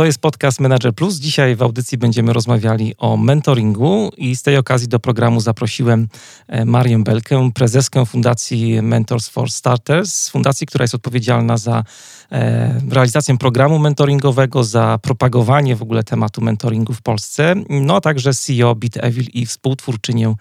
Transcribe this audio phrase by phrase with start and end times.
[0.00, 1.16] To jest podcast Manager Plus.
[1.16, 6.08] Dzisiaj w audycji będziemy rozmawiali o mentoringu i z tej okazji do programu zaprosiłem
[6.48, 11.84] e, Marię Belkę, prezeskę Fundacji Mentors for Starters, fundacji, która jest odpowiedzialna za
[12.32, 18.34] e, realizację programu mentoringowego, za propagowanie w ogóle tematu mentoringu w Polsce, no a także
[18.34, 20.34] CEO Bit Evil i współtwórczynię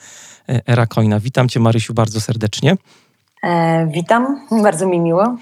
[0.50, 1.20] e, Era Coina.
[1.20, 2.78] Witam Cię Marysiu bardzo serdecznie.
[3.44, 5.38] E, witam, bardzo mi miło.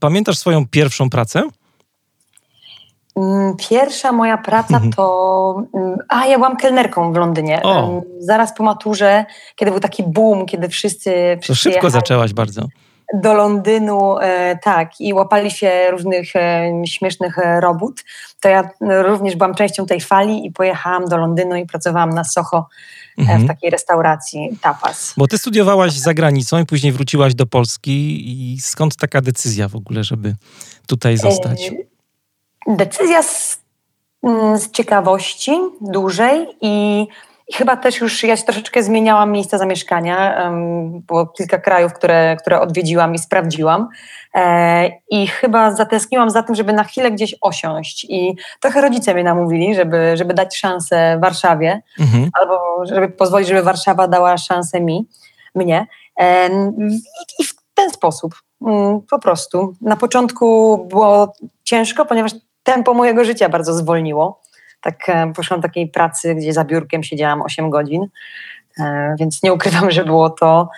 [0.00, 1.42] Pamiętasz swoją pierwszą pracę?
[3.16, 4.92] Mm, pierwsza moja praca mhm.
[4.92, 5.62] to.
[5.74, 7.62] Mm, a, ja byłam kelnerką w Londynie.
[7.62, 8.02] O.
[8.18, 9.24] Zaraz po maturze,
[9.56, 11.38] kiedy był taki boom, kiedy wszyscy.
[11.46, 12.62] To szybko zaczęłaś bardzo.
[13.14, 18.04] Do Londynu, e, tak, i łapali się różnych e, śmiesznych e, robót.
[18.40, 22.68] To ja również byłam częścią tej fali i pojechałam do Londynu i pracowałam na Soho
[23.18, 23.44] mhm.
[23.44, 25.14] w takiej restauracji tapas.
[25.16, 29.76] Bo ty studiowałaś za granicą i później wróciłaś do Polski i skąd taka decyzja w
[29.76, 30.34] ogóle, żeby
[30.86, 31.72] tutaj zostać?
[32.66, 33.58] Decyzja z,
[34.22, 37.06] mm, z ciekawości dużej i
[37.48, 40.50] i chyba też już ja się troszeczkę zmieniałam miejsca zamieszkania.
[41.06, 43.88] Było kilka krajów, które, które odwiedziłam i sprawdziłam.
[44.34, 48.06] E, I chyba zatęskniłam za tym, żeby na chwilę gdzieś osiąść.
[48.08, 52.30] I trochę rodzice mnie namówili, żeby, żeby dać szansę Warszawie, mhm.
[52.40, 55.08] albo żeby pozwolić, żeby Warszawa dała szansę mi,
[55.54, 55.86] mnie.
[57.38, 58.34] I w ten sposób
[58.66, 59.74] mm, po prostu.
[59.80, 61.32] Na początku było
[61.64, 62.32] ciężko, ponieważ
[62.66, 64.40] tempo mojego życia bardzo zwolniło.
[64.80, 68.06] Tak e, poszłam do takiej pracy, gdzie za biurkiem siedziałam 8 godzin,
[68.80, 70.68] e, więc nie ukrywam, że było to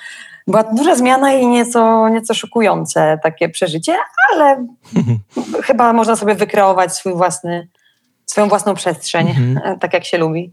[0.48, 3.97] była duża zmiana i nieco, nieco szokujące takie przeżycie,
[4.32, 4.66] ale
[5.66, 7.69] chyba można sobie wykreować swój własny,
[8.27, 9.60] swoją własną przestrzeń, mhm.
[9.65, 10.53] E, tak jak się lubi.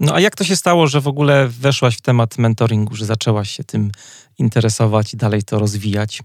[0.00, 3.50] No a jak to się stało, że w ogóle weszłaś w temat mentoringu, że zaczęłaś
[3.50, 3.90] się tym
[4.38, 6.22] interesować i dalej to rozwijać?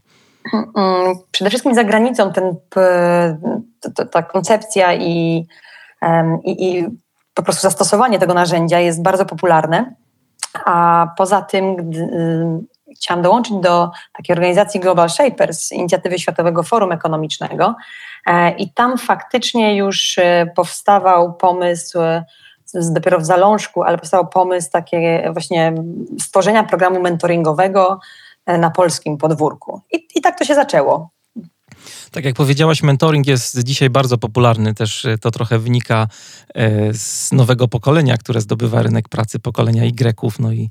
[0.53, 2.55] Mm, przede wszystkim za granicą ten,
[4.11, 5.45] ta koncepcja i,
[6.43, 6.85] i, i
[7.33, 9.93] po prostu zastosowanie tego narzędzia jest bardzo popularne.
[10.65, 11.91] A poza tym,
[12.95, 17.75] chciałam dołączyć do takiej organizacji Global Shapers, inicjatywy Światowego Forum Ekonomicznego,
[18.25, 21.99] e, i tam faktycznie już e, powstawał pomysł
[22.73, 25.73] dopiero w zalążku, ale powstał pomysł takie właśnie
[26.19, 29.81] stworzenia programu mentoringowego E, na polskim podwórku.
[29.93, 31.17] I, I tak to się zaczęło.
[32.11, 34.73] Tak jak powiedziałaś, mentoring jest dzisiaj bardzo popularny.
[34.73, 36.07] Też e, to trochę wynika
[36.55, 39.93] e, z nowego pokolenia, które zdobywa rynek pracy, pokolenia Y,
[40.39, 40.69] no i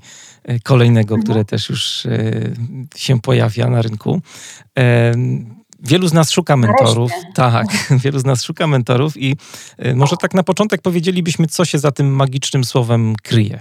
[0.63, 1.23] kolejnego, mhm.
[1.23, 2.07] które też już
[2.95, 4.21] się pojawia na rynku.
[5.79, 7.11] Wielu z nas szuka mentorów.
[7.35, 7.67] Tak,
[8.03, 9.35] wielu z nas szuka mentorów i
[9.95, 13.59] może tak na początek powiedzielibyśmy, co się za tym magicznym słowem kryje.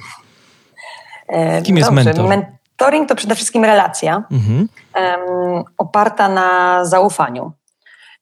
[1.65, 2.56] Kim jest Dobrze, mentor?
[2.81, 4.69] Mentoring to przede wszystkim relacja mhm.
[4.95, 7.53] um, oparta na zaufaniu.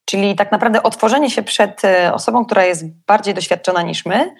[0.05, 4.35] Czyli tak naprawdę otworzenie się przed e, osobą, która jest bardziej doświadczona niż my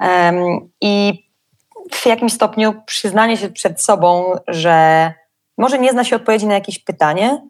[0.00, 1.24] um, i
[1.92, 5.12] w jakimś stopniu przyznanie się przed sobą, że
[5.58, 7.42] może nie zna się odpowiedzi na jakieś pytanie,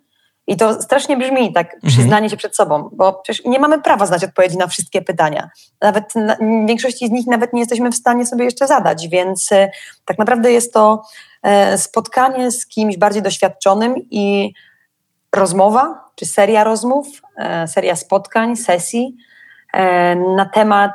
[0.49, 1.93] i to strasznie brzmi tak, mhm.
[1.93, 5.51] przyznanie się przed sobą, bo przecież nie mamy prawa znać odpowiedzi na wszystkie pytania.
[5.81, 6.37] Nawet na,
[6.67, 9.71] większości z nich nawet nie jesteśmy w stanie sobie jeszcze zadać, więc y,
[10.05, 11.03] tak naprawdę jest to
[11.43, 14.53] E, spotkanie z kimś bardziej doświadczonym i
[15.37, 19.17] rozmowa, czy seria rozmów, e, seria spotkań, sesji
[19.73, 20.93] e, na temat,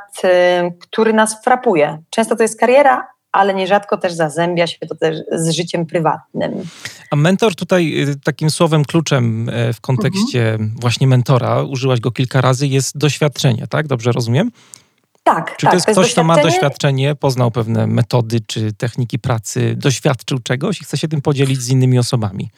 [0.80, 1.98] który nas frapuje.
[2.10, 6.52] Często to jest kariera, ale nierzadko też zazębia się to też z życiem prywatnym.
[7.10, 10.74] A mentor tutaj takim słowem kluczem w kontekście mhm.
[10.80, 13.86] właśnie mentora, użyłaś go kilka razy, jest doświadczenie, tak?
[13.86, 14.50] Dobrze rozumiem?
[15.24, 19.18] Tak, Czy tak, to jest to ktoś, kto ma doświadczenie, poznał pewne metody czy techniki
[19.18, 22.50] pracy, doświadczył czegoś i chce się tym podzielić z innymi osobami?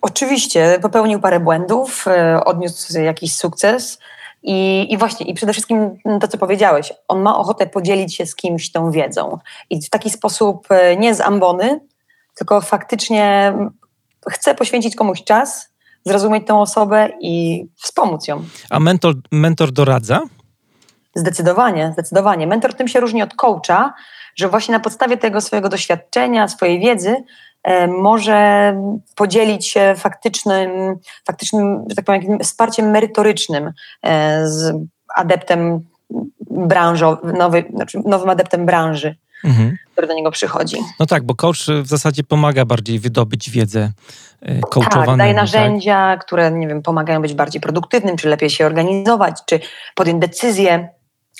[0.00, 3.98] Oczywiście, popełnił parę błędów, e, odniósł jakiś sukces.
[4.42, 8.36] I, I właśnie, i przede wszystkim to, co powiedziałeś, on ma ochotę podzielić się z
[8.36, 9.38] kimś tą wiedzą.
[9.70, 11.80] I w taki sposób e, nie z ambony,
[12.34, 13.54] tylko faktycznie
[14.30, 15.72] chce poświęcić komuś czas,
[16.04, 18.44] zrozumieć tę osobę i wspomóc ją.
[18.70, 20.20] A mentor, mentor doradza?
[21.14, 22.46] Zdecydowanie, zdecydowanie.
[22.46, 23.94] Mentor tym się różni od coacha,
[24.36, 27.16] że właśnie na podstawie tego swojego doświadczenia, swojej wiedzy
[27.88, 28.74] może
[29.16, 30.70] podzielić się faktycznym,
[31.26, 33.72] faktycznym że tak powiem, wsparciem merytorycznym
[34.02, 34.74] e, z
[35.16, 35.80] adeptem
[36.50, 39.16] branżowym, nowy, znaczy nowym adeptem branży.
[39.44, 39.76] Mhm.
[39.92, 40.76] który do niego przychodzi.
[41.00, 43.92] No tak, bo coach w zasadzie pomaga bardziej wydobyć wiedzę
[44.70, 45.06] coachowaną.
[45.06, 46.24] Tak, daje narzędzia, tak?
[46.24, 49.60] które nie wiem, pomagają być bardziej produktywnym, czy lepiej się organizować, czy
[49.94, 50.88] podjąć decyzje,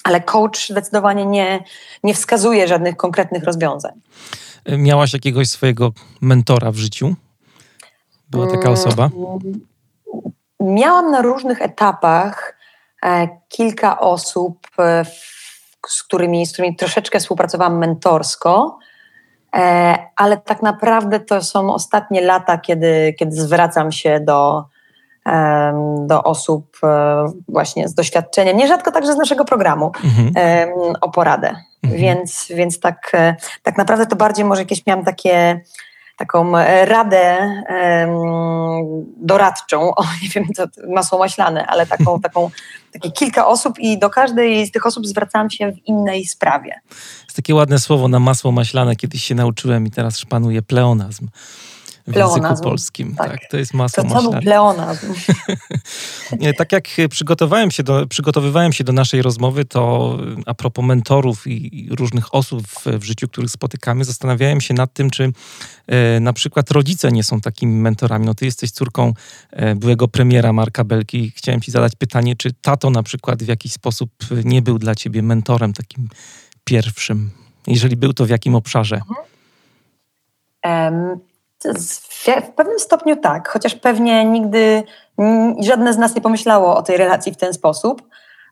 [0.05, 1.65] ale coach zdecydowanie nie,
[2.05, 3.93] nie wskazuje żadnych konkretnych rozwiązań.
[4.69, 7.15] Miałaś jakiegoś swojego mentora w życiu?
[8.31, 9.11] Była taka mm, osoba?
[10.61, 12.57] Miałam na różnych etapach
[13.03, 15.05] e, kilka osób, e,
[15.89, 18.79] z którymi, z którymi troszeczkę współpracowałam mentorsko,
[19.57, 24.65] e, ale tak naprawdę to są ostatnie lata, kiedy, kiedy zwracam się do,
[26.07, 26.81] do osób
[27.49, 30.33] właśnie z doświadczeniem, nierzadko także z naszego programu, mhm.
[31.01, 31.57] o poradę.
[31.83, 32.01] Mhm.
[32.01, 33.13] Więc, więc tak,
[33.63, 35.61] tak naprawdę to bardziej może jakieś miałam takie
[36.19, 37.53] taką e, radę
[39.17, 42.51] doradczą, o nie wiem, co masło maślane, ale taką, taką,
[42.93, 46.81] takie kilka osób i do każdej z tych osób zwracałam się w innej sprawie.
[47.25, 51.29] Jest takie ładne słowo na masło maślane, kiedyś się nauczyłem i teraz szpanuje pleonazm
[52.09, 52.43] w pleonazm.
[52.43, 53.15] języku polskim.
[53.15, 53.31] Tak.
[53.31, 53.41] tak.
[53.51, 54.43] to jest masło to maślane.
[54.43, 55.15] pleonazm.
[56.59, 60.17] tak jak przygotowałem się do, przygotowywałem się do naszej rozmowy, to
[60.47, 65.11] a propos mentorów i różnych osób w, w życiu, których spotykamy, zastanawiałem się nad tym,
[65.11, 65.33] czy
[65.87, 68.27] e, na przykład rodzice nie są takimi mentorami.
[68.27, 69.13] No ty jesteś córką
[69.51, 71.31] e, byłego premiera Marka Belki.
[71.31, 74.11] Chciałem ci zadać pytanie, czy tato na przykład w jakiś sposób
[74.45, 76.09] nie był dla ciebie mentorem takim
[76.65, 77.31] pierwszym?
[77.67, 79.01] Jeżeli był, to w jakim obszarze?
[80.65, 81.28] Um,
[82.43, 84.83] w pewnym stopniu tak, chociaż pewnie nigdy
[85.61, 88.03] żadne z nas nie pomyślało o tej relacji w ten sposób,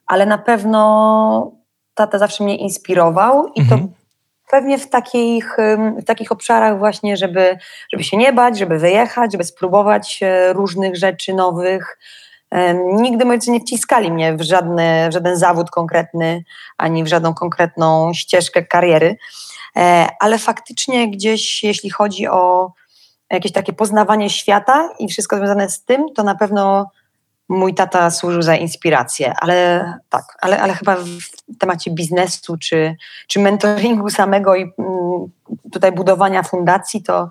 [0.06, 1.53] ale na pewno
[1.94, 3.81] tata zawsze mnie inspirował i mhm.
[3.81, 3.88] to
[4.50, 5.56] pewnie w takich,
[5.99, 7.58] w takich obszarach właśnie, żeby,
[7.93, 11.99] żeby się nie bać, żeby wyjechać, żeby spróbować e, różnych rzeczy nowych.
[12.93, 14.43] Nigdy moi nie wciskali mnie w, w
[15.12, 16.44] żaden zawód konkretny,
[16.79, 19.17] ani w żadną konkretną ścieżkę kariery,
[19.76, 22.73] e, ale faktycznie gdzieś, jeśli chodzi o
[23.31, 26.90] jakieś takie poznawanie świata i wszystko związane z tym, to na pewno
[27.49, 32.96] mój tata służył za inspirację, ale tak, ale, ale chyba w temacie biznesu czy,
[33.28, 35.31] czy mentoringu samego i mm,
[35.73, 37.28] tutaj budowania fundacji, to,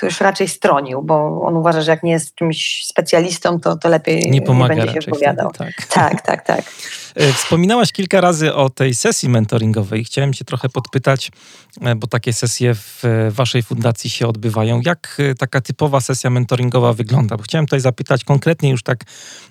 [0.00, 3.88] to już raczej stronił, bo on uważa, że jak nie jest czymś specjalistą, to, to
[3.88, 5.50] lepiej nie, pomaga nie będzie się wypowiadał.
[5.50, 5.86] tak.
[5.86, 6.64] tak, tak, tak.
[7.18, 10.04] E, wspominałaś kilka razy o tej sesji mentoringowej.
[10.04, 11.30] Chciałem Cię trochę podpytać,
[11.80, 14.80] e, bo takie sesje w Waszej fundacji się odbywają.
[14.84, 17.36] Jak e, taka typowa sesja mentoringowa wygląda?
[17.36, 19.04] Bo chciałem tutaj zapytać konkretnie już tak,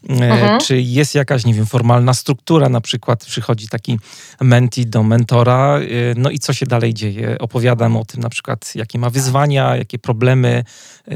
[0.09, 0.59] mhm.
[0.59, 3.99] czy jest jakaś, nie wiem, formalna struktura, na przykład przychodzi taki
[4.41, 5.79] menti do mentora,
[6.15, 7.37] no i co się dalej dzieje?
[7.39, 10.36] Opowiadam o tym na przykład, jakie ma wyzwania, jakie problemy,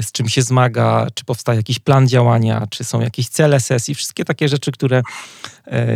[0.02, 4.26] z czym się zmaga, czy powstaje jakiś plan działania, czy są jakieś cele sesji, wszystkie
[4.26, 5.02] takie rzeczy, które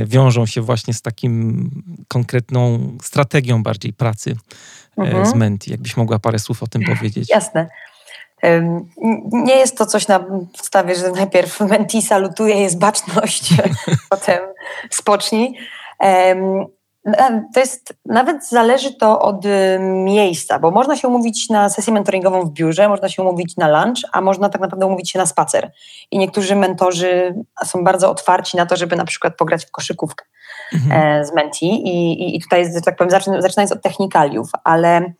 [0.05, 1.69] wiążą się właśnie z takim
[2.07, 4.35] konkretną strategią bardziej pracy
[4.97, 5.25] e, mhm.
[5.25, 5.71] z Menti.
[5.71, 7.29] Jakbyś mogła parę słów o tym powiedzieć.
[7.29, 7.69] Jasne.
[9.31, 13.53] Nie jest to coś na podstawie, że najpierw Menti salutuje, jest baczność,
[14.09, 14.39] potem
[14.89, 15.57] spocznij.
[17.53, 22.41] To jest, nawet zależy to od y, miejsca, bo można się umówić na sesję mentoringową
[22.41, 25.71] w biurze, można się umówić na lunch, a można tak naprawdę umówić się na spacer.
[26.11, 27.35] I niektórzy mentorzy
[27.65, 30.25] są bardzo otwarci na to, żeby na przykład pograć w koszykówkę
[30.73, 31.21] mhm.
[31.21, 33.11] E, z menti i, i, i tutaj, że tak powiem,
[33.41, 35.13] zaczynając od technikaliów, ale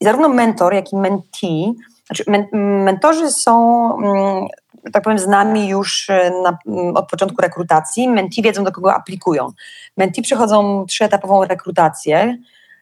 [0.00, 1.74] zarówno mentor, jak i mentee,
[2.06, 2.46] znaczy men,
[2.84, 4.46] mentorzy są mm,
[4.92, 6.58] tak powiem, z nami już e, na,
[6.94, 8.08] od początku rekrutacji.
[8.08, 9.48] Menti wiedzą, do kogo aplikują.
[9.96, 12.38] Menti przechodzą trzyetapową rekrutację,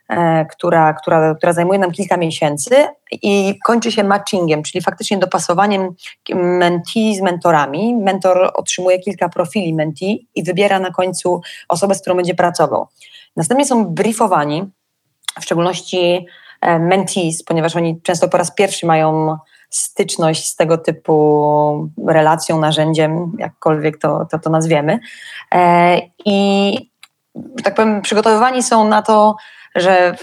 [0.09, 2.75] e, która, która, która zajmuje nam kilka miesięcy
[3.13, 5.89] i kończy się matchingiem, czyli faktycznie dopasowaniem
[6.35, 7.95] menti z mentorami.
[7.95, 12.87] Mentor otrzymuje kilka profili menti i wybiera na końcu osobę, z którą będzie pracował.
[13.37, 14.71] Następnie są briefowani,
[15.41, 16.27] w szczególności
[16.61, 19.37] e, mentees, ponieważ oni często po raz pierwszy mają
[19.73, 24.99] styczność z tego typu relacją, narzędziem, jakkolwiek to, to, to nazwiemy.
[25.55, 26.77] E, I
[27.65, 29.37] tak powiem, przygotowywani są na to,
[29.75, 30.17] że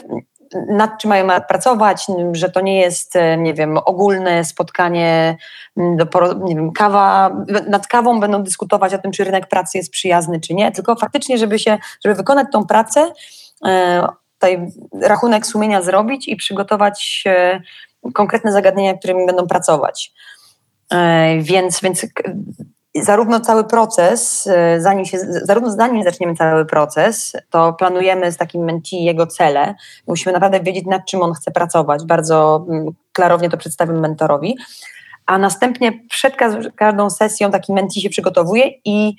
[0.70, 5.38] nad czym mają pracować, że to nie jest, nie wiem, ogólne spotkanie,
[5.78, 7.32] do, nie wiem, kawa,
[7.68, 11.38] nad kawą będą dyskutować o tym, czy rynek pracy jest przyjazny, czy nie, tylko faktycznie,
[11.38, 13.12] żeby się, żeby wykonać tą pracę,
[13.66, 14.68] e, tutaj
[15.02, 17.24] rachunek sumienia zrobić i przygotować
[18.14, 20.14] konkretne zagadnienia, którymi będą pracować.
[20.92, 22.06] E, więc, więc
[22.96, 28.64] zarówno cały proces, e, zanim się, zarówno zanim zaczniemy cały proces, to planujemy z takim
[28.64, 29.76] menti jego cele.
[30.08, 32.06] Musimy naprawdę wiedzieć, nad czym on chce pracować.
[32.06, 34.58] Bardzo mm, klarownie to przedstawimy mentorowi.
[35.26, 36.36] A następnie przed
[36.76, 39.16] każdą sesją taki menti się przygotowuje i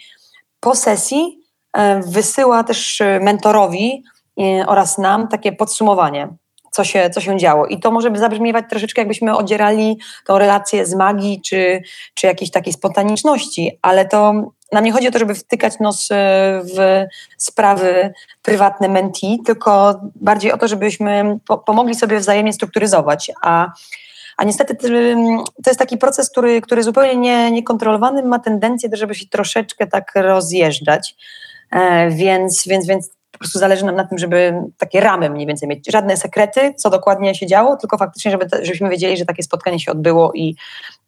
[0.61, 1.39] po sesji
[1.73, 4.03] e, wysyła też mentorowi
[4.67, 6.29] oraz nam takie podsumowanie
[6.71, 7.67] co się, co się działo.
[7.67, 11.83] I to może zabrzmiewać troszeczkę, jakbyśmy odzierali tą relację z magii czy,
[12.15, 14.33] czy jakiejś takiej spontaniczności, ale to
[14.73, 16.15] nam nie chodzi o to, żeby wtykać nos e,
[16.77, 17.05] w
[17.37, 18.13] sprawy
[18.43, 23.31] prywatne menti, tylko bardziej o to, żebyśmy po pomogli sobie wzajemnie strukturyzować.
[23.43, 23.73] A,
[24.37, 24.77] a niestety
[25.65, 30.13] to jest taki proces, który, który zupełnie nie, niekontrolowany ma tendencję, żeby się troszeczkę tak
[30.15, 31.15] rozjeżdżać.
[31.71, 35.69] E, więc, więc, więc po prostu zależy nam na tym, żeby takie ramy mniej więcej
[35.69, 35.93] mieć.
[35.93, 39.93] Żadne sekrety, co dokładnie się działo, tylko faktycznie, żeby, żebyśmy wiedzieli, że takie spotkanie się
[39.93, 40.57] odbyło i,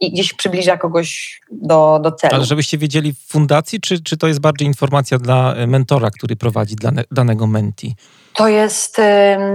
[0.01, 2.35] i gdzieś przybliża kogoś do, do celu.
[2.35, 6.37] Ale żebyście wiedzieli w fundacji, czy, czy to jest bardziej informacja dla e, mentora, który
[6.37, 7.95] prowadzi dane, danego menti?
[8.35, 9.03] To jest y,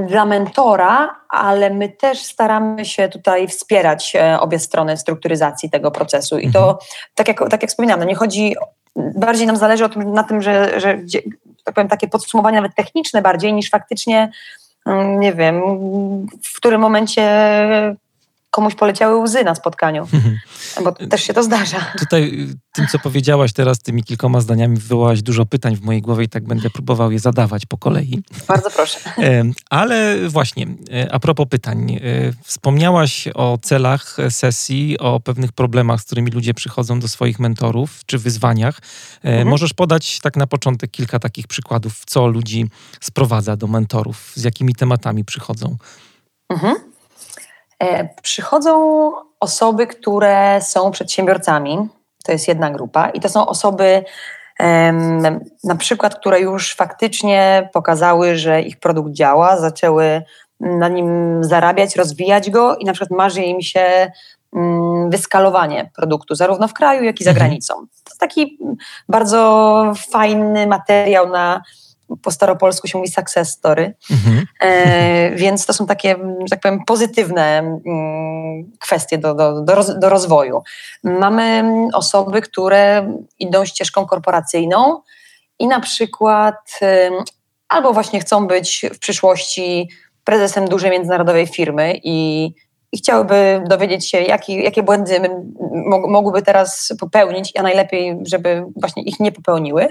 [0.07, 6.37] dla mentora, ale my też staramy się tutaj wspierać e, obie strony strukturyzacji tego procesu.
[6.37, 6.63] I mhm.
[6.63, 6.79] to,
[7.15, 8.55] tak jak, tak jak wspominałam, no nie chodzi
[9.15, 10.97] bardziej nam zależy na tym, że, że
[11.63, 14.31] tak powiem, takie podsumowania nawet techniczne bardziej niż faktycznie,
[14.85, 15.61] mm, nie wiem,
[16.43, 17.21] w którym momencie
[18.57, 20.37] komuś poleciały łzy na spotkaniu, mhm.
[20.83, 21.77] bo też się to zdarza.
[21.99, 26.23] Tutaj y, tym, co powiedziałaś teraz, tymi kilkoma zdaniami wywołałaś dużo pytań w mojej głowie
[26.25, 28.23] i tak będę próbował je zadawać po kolei.
[28.47, 28.99] Bardzo proszę.
[29.69, 31.91] Ale właśnie, e, a propos pytań.
[31.91, 31.99] E,
[32.43, 38.17] wspomniałaś o celach sesji, o pewnych problemach, z którymi ludzie przychodzą do swoich mentorów, czy
[38.17, 38.79] wyzwaniach.
[39.23, 39.47] E, mhm.
[39.47, 42.65] Możesz podać tak na początek kilka takich przykładów, co ludzi
[43.01, 45.77] sprowadza do mentorów, z jakimi tematami przychodzą?
[46.49, 46.96] Mhm.
[47.83, 51.87] E, przychodzą osoby, które są przedsiębiorcami,
[52.23, 54.03] to jest jedna grupa, i to są osoby,
[55.63, 60.23] na przykład, które już faktycznie pokazały, że ich produkt działa, zaczęły
[60.59, 64.11] na nim zarabiać, rozwijać go i na przykład marzy im się
[64.55, 67.47] mm, wyskalowanie produktu, zarówno w kraju, jak i za mhm.
[67.47, 67.73] granicą.
[67.73, 68.59] To jest taki
[69.09, 71.61] bardzo fajny materiał na
[72.21, 73.93] po staropolsku się mówi success story.
[74.11, 74.45] Mhm.
[74.61, 79.99] E, więc to są takie, że tak powiem, pozytywne mm, kwestie do, do, do, roz,
[79.99, 80.61] do rozwoju.
[81.03, 85.01] Mamy osoby, które idą ścieżką korporacyjną
[85.59, 86.79] i na przykład
[87.69, 89.89] albo właśnie chcą być w przyszłości
[90.23, 92.49] prezesem dużej międzynarodowej firmy i,
[92.91, 95.21] i chciałyby dowiedzieć się, jaki, jakie błędy
[96.07, 99.89] mogłyby teraz popełnić, a najlepiej, żeby właśnie ich nie popełniły.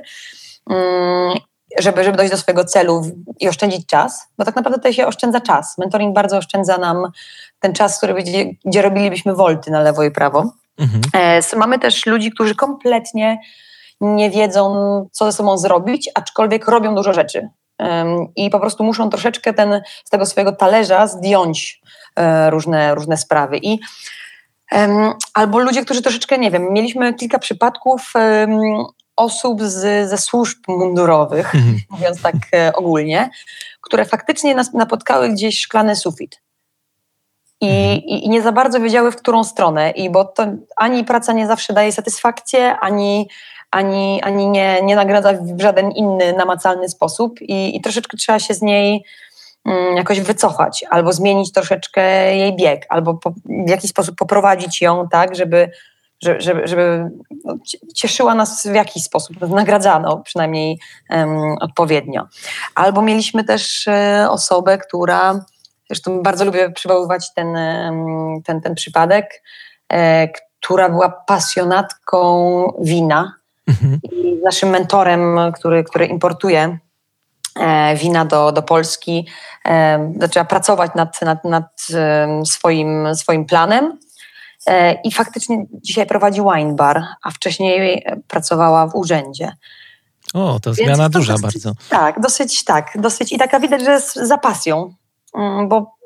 [1.78, 3.02] Żeby, żeby dojść do swojego celu
[3.40, 5.78] i oszczędzić czas, bo tak naprawdę tutaj się oszczędza czas.
[5.78, 7.11] Mentoring bardzo oszczędza nam
[7.61, 10.52] ten czas, który będzie, gdzie robilibyśmy wolty na lewo i prawo.
[10.78, 11.02] Mhm.
[11.14, 13.38] E, mamy też ludzi, którzy kompletnie
[14.00, 14.75] nie wiedzą,
[15.12, 17.49] co ze sobą zrobić, aczkolwiek robią dużo rzeczy.
[18.37, 21.80] I po prostu muszą troszeczkę ten, z tego swojego talerza zdjąć
[22.16, 23.59] e, różne, różne sprawy.
[23.62, 23.78] I
[25.35, 28.12] albo ludzie, którzy troszeczkę, nie wiem, mieliśmy kilka przypadków
[29.16, 31.78] osób z, ze służb mundurowych, mhm.
[31.90, 33.30] mówiąc tak e, ogólnie,
[33.80, 36.40] które faktycznie nas napotkały gdzieś szklany sufit.
[37.61, 37.99] I, mhm.
[37.99, 39.90] i, I, nie za bardzo wiedziały, w którą stronę.
[39.90, 40.46] I bo to
[40.76, 43.28] ani praca nie zawsze daje satysfakcję, ani,
[43.70, 47.40] ani, ani nie, nie nagradza w żaden inny namacalny sposób.
[47.40, 49.04] I, i troszeczkę trzeba się z niej
[49.64, 52.02] mm, jakoś wycofać, albo zmienić troszeczkę
[52.37, 55.70] jej bieg, albo po, w jakiś sposób poprowadzić ją tak, żeby
[56.23, 57.11] żeby, żeby
[57.44, 57.54] no,
[57.94, 60.78] cieszyła nas w jakiś sposób, nagradzano przynajmniej
[61.11, 62.26] um, odpowiednio.
[62.75, 65.44] Albo mieliśmy też e, osobę, która,
[65.87, 67.46] zresztą bardzo lubię przywoływać ten,
[68.44, 69.42] ten, ten przypadek,
[69.92, 73.35] e, która była pasjonatką wina
[73.68, 73.99] mhm.
[74.02, 76.78] i naszym mentorem, który, który importuje
[77.61, 79.28] e, wina do, do Polski,
[80.18, 81.87] zaczęła pracować nad, nad, nad
[82.44, 83.99] swoim, swoim planem
[85.04, 89.52] i faktycznie dzisiaj prowadzi wine bar, a wcześniej pracowała w urzędzie.
[90.35, 91.73] O, to zmiana duża dosyć, bardzo.
[91.88, 94.94] Tak, dosyć tak, dosyć i taka widać, że jest za pasją,
[95.35, 95.96] mm, bo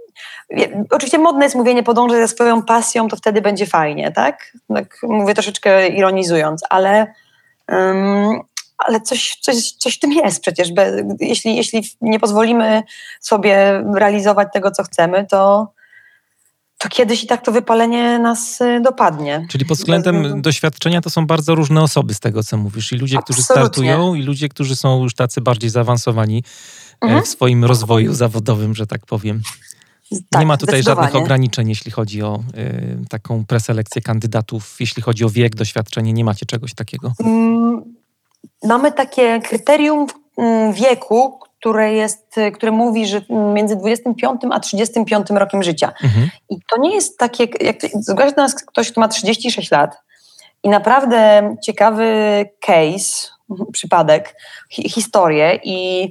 [0.91, 4.53] Oczywiście modne jest mówienie, podążę za swoją pasją, to wtedy będzie fajnie, tak?
[4.75, 7.15] tak mówię troszeczkę ironizując, ale,
[7.69, 8.41] um,
[8.79, 10.69] ale coś, coś, coś w tym jest przecież.
[11.21, 12.83] Jeśli, jeśli nie pozwolimy
[13.21, 15.73] sobie realizować tego, co chcemy, to,
[16.81, 19.47] to kiedyś i tak to wypalenie nas y, dopadnie.
[19.51, 22.93] Czyli pod względem doświadczenia to są bardzo różne osoby z tego, co mówisz.
[22.93, 23.45] I ludzie, Absolutnie.
[23.45, 26.45] którzy startują, i ludzie, którzy są już tacy bardziej zaawansowani
[27.01, 27.23] e, mhm.
[27.23, 29.43] w swoim rozwoju zawodowym, że tak powiem.
[30.31, 35.25] Tak, nie ma tutaj żadnych ograniczeń, jeśli chodzi o y, taką preselekcję kandydatów, jeśli chodzi
[35.25, 36.13] o wiek, doświadczenie.
[36.13, 37.13] Nie macie czegoś takiego?
[37.25, 37.95] Mm,
[38.65, 40.07] mamy takie kryterium
[40.37, 43.21] mm, wieku, które, jest, które mówi, że
[43.55, 45.93] między 25 a 35 rokiem życia.
[46.05, 46.31] Mhm.
[46.51, 49.97] I to nie jest takie, jak zgłasza do nas ktoś, kto ma 36 lat
[50.63, 52.05] i naprawdę ciekawy
[52.61, 53.29] case,
[53.73, 54.37] przypadek,
[54.71, 56.09] hi, historię i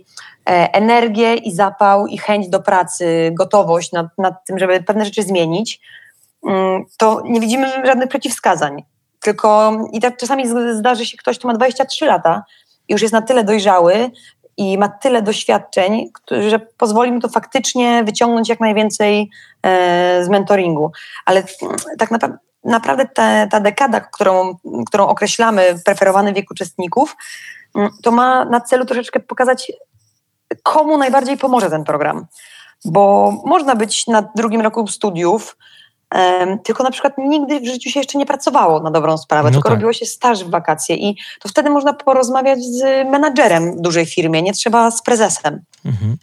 [0.73, 5.81] energię i zapał i chęć do pracy, gotowość nad, nad tym, żeby pewne rzeczy zmienić,
[6.47, 8.83] mm, to nie widzimy żadnych przeciwwskazań.
[9.19, 12.43] Tylko i tak czasami zdarzy się ktoś, kto ma 23 lata
[12.87, 14.11] i już jest na tyle dojrzały
[14.59, 19.29] i ma tyle doświadczeń, że pozwoli mu to faktycznie wyciągnąć jak najwięcej
[19.63, 20.91] e, z mentoringu.
[21.25, 21.43] Ale
[21.97, 24.55] tak naprawdę naprawdę ta, ta dekada, którą,
[24.87, 27.15] którą określamy, preferowany wiek uczestników,
[27.75, 29.71] mm, to ma na celu troszeczkę pokazać,
[30.63, 32.25] komu najbardziej pomoże ten program.
[32.85, 35.57] Bo można być na drugim roku studiów,
[36.63, 39.69] tylko na przykład nigdy w życiu się jeszcze nie pracowało na dobrą sprawę, no tylko
[39.69, 39.75] tak.
[39.75, 44.53] robiło się staż w wakacje i to wtedy można porozmawiać z menadżerem dużej firmie, nie
[44.53, 45.61] trzeba z prezesem.
[45.85, 46.17] Mhm.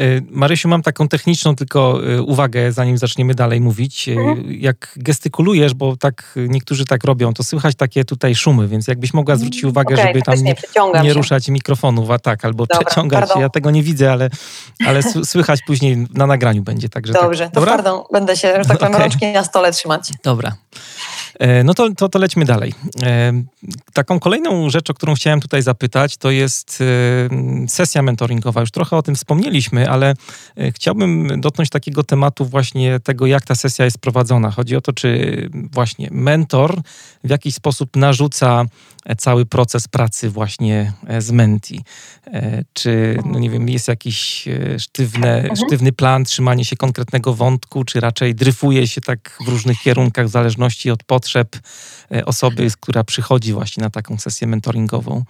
[0.00, 4.08] Y, Marysiu, mam taką techniczną tylko y, uwagę, zanim zaczniemy dalej mówić.
[4.08, 4.52] Y, mhm.
[4.52, 9.36] Jak gestykulujesz, bo tak niektórzy tak robią, to słychać takie tutaj szumy, więc jakbyś mogła
[9.36, 10.54] zwrócić uwagę, okay, żeby tam nie,
[11.02, 13.20] nie ruszać mikrofonów, a tak, albo Dobra, przeciągać.
[13.20, 13.42] Pardon.
[13.42, 14.30] Ja tego nie widzę, ale,
[14.86, 16.88] ale słychać później na nagraniu będzie.
[16.88, 17.22] Także tak.
[17.22, 17.54] Dobrze, tak.
[17.54, 17.72] to Dobra?
[17.72, 19.08] pardon, będę się, że tak powiem, okay.
[19.08, 20.10] rączki na stole trzymać.
[20.24, 20.52] Dobra.
[21.38, 22.74] E, no to, to, to lećmy dalej.
[23.02, 23.32] E,
[23.92, 28.60] taką kolejną rzecz, o którą chciałem tutaj zapytać, to jest e, sesja mentoringowa.
[28.60, 30.14] Już trochę o tym wspomnieliśmy, ale
[30.74, 34.50] chciałbym dotknąć takiego tematu właśnie tego, jak ta sesja jest prowadzona.
[34.50, 35.10] Chodzi o to, czy
[35.72, 36.80] właśnie mentor
[37.24, 38.64] w jakiś sposób narzuca
[39.18, 41.80] cały proces pracy właśnie z menti.
[42.72, 45.56] Czy, no nie wiem, jest jakiś sztywne, mhm.
[45.56, 50.30] sztywny plan, trzymanie się konkretnego wątku, czy raczej dryfuje się tak w różnych kierunkach w
[50.30, 51.48] zależności od potrzeb potrzeb
[52.14, 55.22] e, osoby, która przychodzi właśnie na taką sesję mentoringową?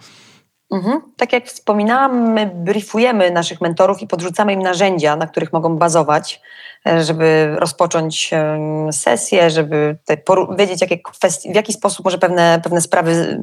[0.71, 1.01] Mhm.
[1.17, 6.41] Tak jak wspominałam, my briefujemy naszych mentorów i podrzucamy im narzędzia, na których mogą bazować,
[6.87, 8.31] e, żeby rozpocząć
[8.91, 9.97] sesję, żeby
[10.57, 13.41] wiedzieć, jakie kwestie, w jaki sposób może pewne, pewne sprawy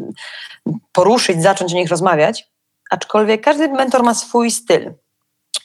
[0.92, 2.48] poruszyć, zacząć o nich rozmawiać.
[2.90, 4.94] Aczkolwiek każdy mentor ma swój styl.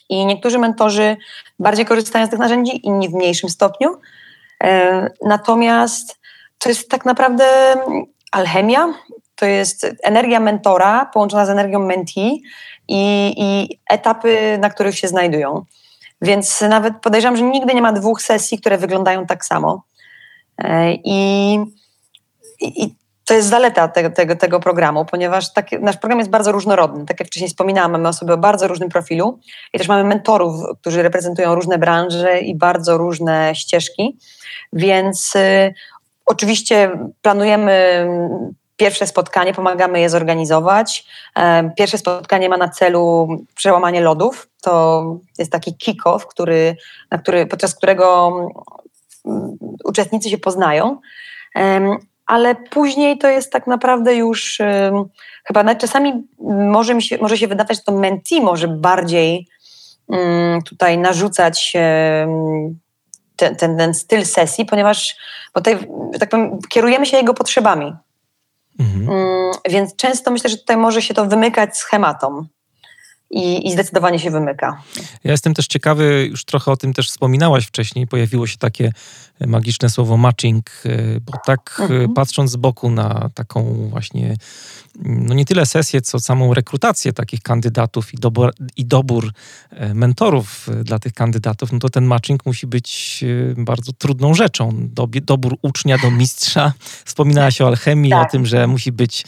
[0.08, 1.16] I niektórzy mentorzy
[1.58, 4.00] bardziej korzystają z tych narzędzi, inni w mniejszym stopniu.
[4.64, 6.23] E, natomiast
[6.64, 7.44] to jest tak naprawdę
[8.32, 8.94] alchemia,
[9.34, 12.42] to jest energia mentora połączona z energią mentee
[12.88, 15.64] i, i etapy, na których się znajdują.
[16.22, 19.82] Więc nawet podejrzewam, że nigdy nie ma dwóch sesji, które wyglądają tak samo.
[20.58, 21.54] E, I,
[22.60, 25.46] i to jest zaleta tego, tego, tego programu, ponieważ
[25.80, 27.06] nasz program jest bardzo różnorodny.
[27.06, 29.38] Tak jak wcześniej wspominałam, mamy osoby o bardzo różnym profilu
[29.72, 34.18] i też mamy mentorów, którzy reprezentują różne branże i bardzo różne ścieżki.
[34.72, 35.74] Więc y,
[36.26, 36.90] Oczywiście
[37.22, 38.06] planujemy
[38.76, 41.06] pierwsze spotkanie, pomagamy je zorganizować.
[41.76, 44.48] Pierwsze spotkanie ma na celu przełamanie lodów.
[44.62, 45.04] To
[45.38, 46.76] jest taki kick-off, który,
[47.22, 48.32] który, podczas którego
[49.26, 50.98] mm, uczestnicy się poznają.
[52.26, 54.58] Ale później to jest tak naprawdę już
[55.44, 56.12] chyba nawet czasami
[56.68, 59.48] może, mi się, może się wydawać, że to mentee może bardziej
[60.08, 61.72] mm, tutaj narzucać
[63.36, 65.16] ten, ten, ten styl sesji, ponieważ
[65.54, 65.88] bo tutaj,
[66.20, 67.92] tak powiem, kierujemy się jego potrzebami.
[68.78, 69.10] Mhm.
[69.10, 72.48] Mm, więc często myślę, że tutaj może się to wymykać schematom.
[73.30, 74.82] I, i, zdecydowanie się wymyka.
[75.24, 78.92] Ja jestem też ciekawy, już trochę o tym też wspominałaś wcześniej, pojawiło się takie
[79.40, 82.14] magiczne słowo matching, e, bo tak e, mhm.
[82.14, 84.36] patrząc z boku na taką właśnie
[85.02, 89.32] no nie tyle sesję, co samą rekrutację takich kandydatów i dobór, i dobór
[89.70, 93.20] e, mentorów e, dla tych kandydatów, no to ten matching musi być
[93.58, 94.70] e, bardzo trudną rzeczą.
[95.22, 96.72] Dobór ucznia do mistrza.
[97.04, 98.28] Wspominałaś o alchemii, tak.
[98.28, 99.24] o tym, że musi być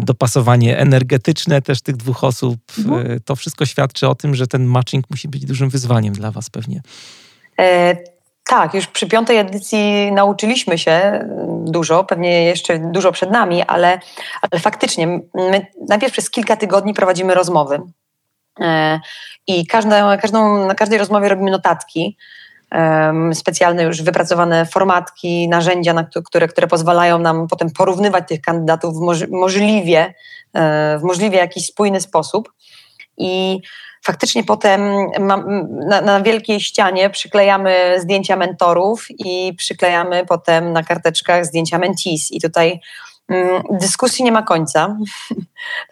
[0.00, 2.58] dopasowanie energetyczne też tych dwóch osób.
[2.78, 3.20] Mhm.
[3.24, 6.80] To wszystko świadczy o tym, że ten matching musi być dużym wyzwaniem dla was pewnie.
[8.52, 11.24] Tak, już przy piątej edycji nauczyliśmy się
[11.64, 14.00] dużo, pewnie jeszcze dużo przed nami, ale,
[14.42, 17.80] ale faktycznie my najpierw przez kilka tygodni prowadzimy rozmowy.
[18.60, 19.00] E,
[19.46, 22.16] I każda, każdą, na każdej rozmowie robimy notatki,
[23.34, 28.94] specjalne już wypracowane formatki, narzędzia, na które, które pozwalają nam potem porównywać tych kandydatów
[29.30, 30.14] możliwie,
[30.54, 32.52] e, w możliwie jakiś spójny sposób.
[33.18, 33.60] I
[34.02, 35.10] faktycznie potem
[36.02, 42.30] na, wielkiej ścianie przyklejamy zdjęcia mentorów i przyklejamy potem na karteczkach zdjęcia mentees.
[42.30, 42.80] I tutaj
[43.28, 44.88] mm, dyskusji nie ma końca.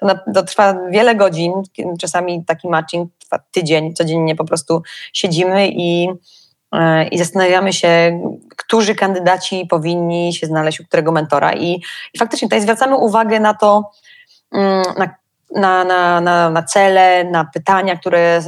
[0.00, 1.52] To, to, trwa wiele godzin,
[2.00, 6.08] czasami taki matching trwa tydzień, codziennie po prostu siedzimy i,
[6.72, 8.20] e, i zastanawiamy się,
[8.56, 11.52] którzy kandydaci powinni się znaleźć u którego mentora.
[11.52, 11.82] I,
[12.14, 13.90] i faktycznie tutaj zwracamy uwagę na to,
[14.52, 15.14] mm, na
[15.56, 18.42] na, na, na, na cele, na pytania, które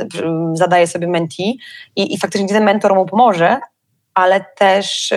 [0.55, 1.59] zadaje sobie mentee
[1.97, 3.61] i, i faktycznie ten mentor mu pomoże,
[4.15, 5.13] ale też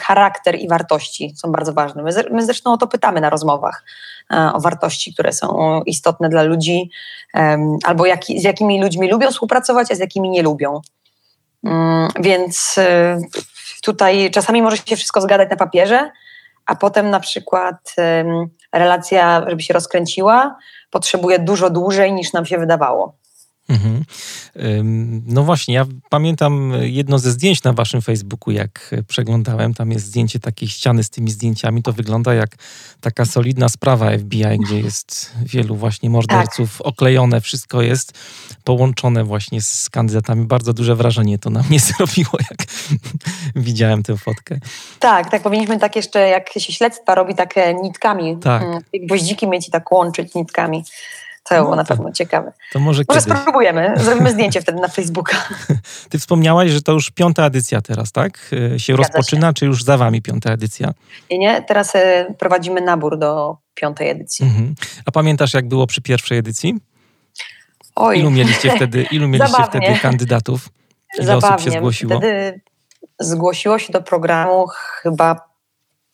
[0.00, 2.02] charakter i wartości są bardzo ważne.
[2.02, 3.84] My, my zresztą o to pytamy na rozmowach,
[4.32, 6.90] e, o wartości, które są istotne dla ludzi,
[7.84, 10.80] albo jak, z jakimi ludźmi lubią współpracować, a z jakimi nie lubią.
[11.64, 13.18] Mm, więc e,
[13.82, 16.10] tutaj czasami może się wszystko zgadać na papierze,
[16.66, 17.94] a potem na przykład
[18.72, 20.56] relacja, żeby się rozkręciła,
[20.94, 23.16] potrzebuje dużo dłużej niż nam się wydawało.
[23.68, 24.04] Mhm.
[25.26, 29.74] No właśnie, ja pamiętam jedno ze zdjęć na waszym Facebooku, jak przeglądałem.
[29.74, 31.82] Tam jest zdjęcie takiej ściany z tymi zdjęciami.
[31.82, 32.56] To wygląda jak
[33.00, 36.86] taka solidna sprawa FBI, gdzie jest wielu właśnie morderców tak.
[36.86, 38.18] oklejone, wszystko jest
[38.64, 40.46] połączone właśnie z kandydatami.
[40.46, 42.68] Bardzo duże wrażenie to na mnie zrobiło, jak
[43.66, 44.58] widziałem tę fotkę.
[44.98, 45.42] Tak, tak.
[45.42, 48.36] Powinniśmy tak jeszcze, jak się śledztwa robi, takie nitkami.
[48.36, 48.62] Tak.
[48.62, 50.84] Mm, gwoździki mieć i tak łączyć nitkami.
[51.48, 52.52] To no, było na pewno ciekawe.
[52.72, 55.36] To może, może spróbujemy, zrobimy zdjęcie wtedy na Facebooka.
[56.10, 58.38] Ty wspomniałaś, że to już piąta edycja teraz, tak?
[58.52, 59.54] E, się Zgadza rozpoczyna, się.
[59.54, 60.94] czy już za wami piąta edycja?
[61.30, 64.46] Nie, nie, teraz e, prowadzimy nabór do piątej edycji.
[64.46, 64.74] Mhm.
[65.06, 66.74] A pamiętasz, jak było przy pierwszej edycji?
[67.96, 68.18] Oj.
[68.18, 70.68] Ilu mieliście wtedy, ilu mieliście wtedy kandydatów?
[71.18, 71.56] Ile Zabawnie.
[71.56, 72.18] osób się zgłosiło?
[72.18, 72.60] Wtedy
[73.20, 74.66] zgłosiło się do programu
[75.02, 75.53] chyba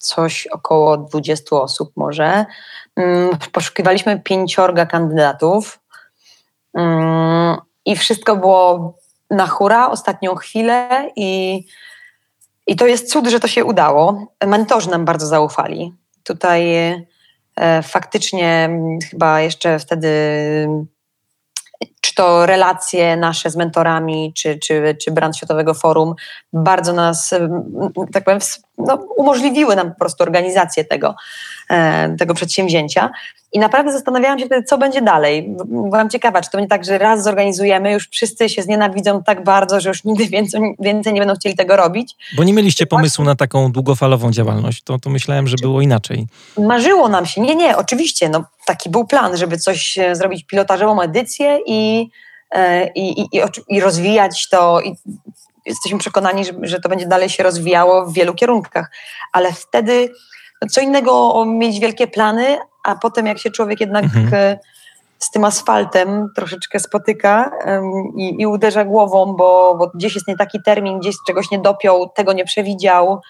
[0.00, 2.46] coś około 20 osób może.
[2.96, 5.80] Mm, poszukiwaliśmy pięciorga kandydatów
[6.74, 8.94] mm, i wszystko było
[9.30, 11.62] na hura, ostatnią chwilę i,
[12.66, 14.26] i to jest cud, że to się udało.
[14.46, 15.94] Mentorzy nam bardzo zaufali.
[16.24, 16.74] Tutaj
[17.56, 20.08] e, faktycznie mm, chyba jeszcze wtedy
[22.00, 26.14] czy to relacje nasze z mentorami, czy, czy, czy brand Światowego Forum
[26.52, 27.34] bardzo nas,
[28.12, 28.40] tak powiem,
[28.78, 31.14] no, umożliwiły nam po prostu organizację tego,
[32.18, 33.10] tego przedsięwzięcia.
[33.52, 35.54] I naprawdę zastanawiałam się wtedy, co będzie dalej.
[35.64, 39.80] Byłam ciekawa, czy to będzie tak, że raz zorganizujemy, już wszyscy się znienawidzą tak bardzo,
[39.80, 42.16] że już nigdy więcej, więcej nie będą chcieli tego robić.
[42.36, 44.82] Bo nie mieliście pomysłu na taką długofalową działalność.
[44.82, 46.26] To, to myślałem, że było inaczej.
[46.58, 47.40] Marzyło nam się.
[47.40, 48.28] Nie, nie, oczywiście.
[48.28, 52.10] No, taki był plan, żeby coś e, zrobić pilotażową edycję i,
[52.50, 53.28] e, i, i,
[53.68, 54.80] i, rozwijać to.
[54.80, 54.96] I
[55.66, 58.90] jesteśmy przekonani, że, że to będzie dalej się rozwijało w wielu kierunkach.
[59.32, 60.10] Ale wtedy
[60.70, 64.28] co innego mieć wielkie plany, a potem jak się człowiek jednak mhm.
[64.32, 64.58] E,
[65.18, 67.50] z tym asfaltem troszeczkę spotyka
[68.16, 72.08] i, i, uderza głową, bo, bo gdzieś jest nie taki termin, gdzieś czegoś nie dopiął,
[72.08, 73.20] tego nie przewidział,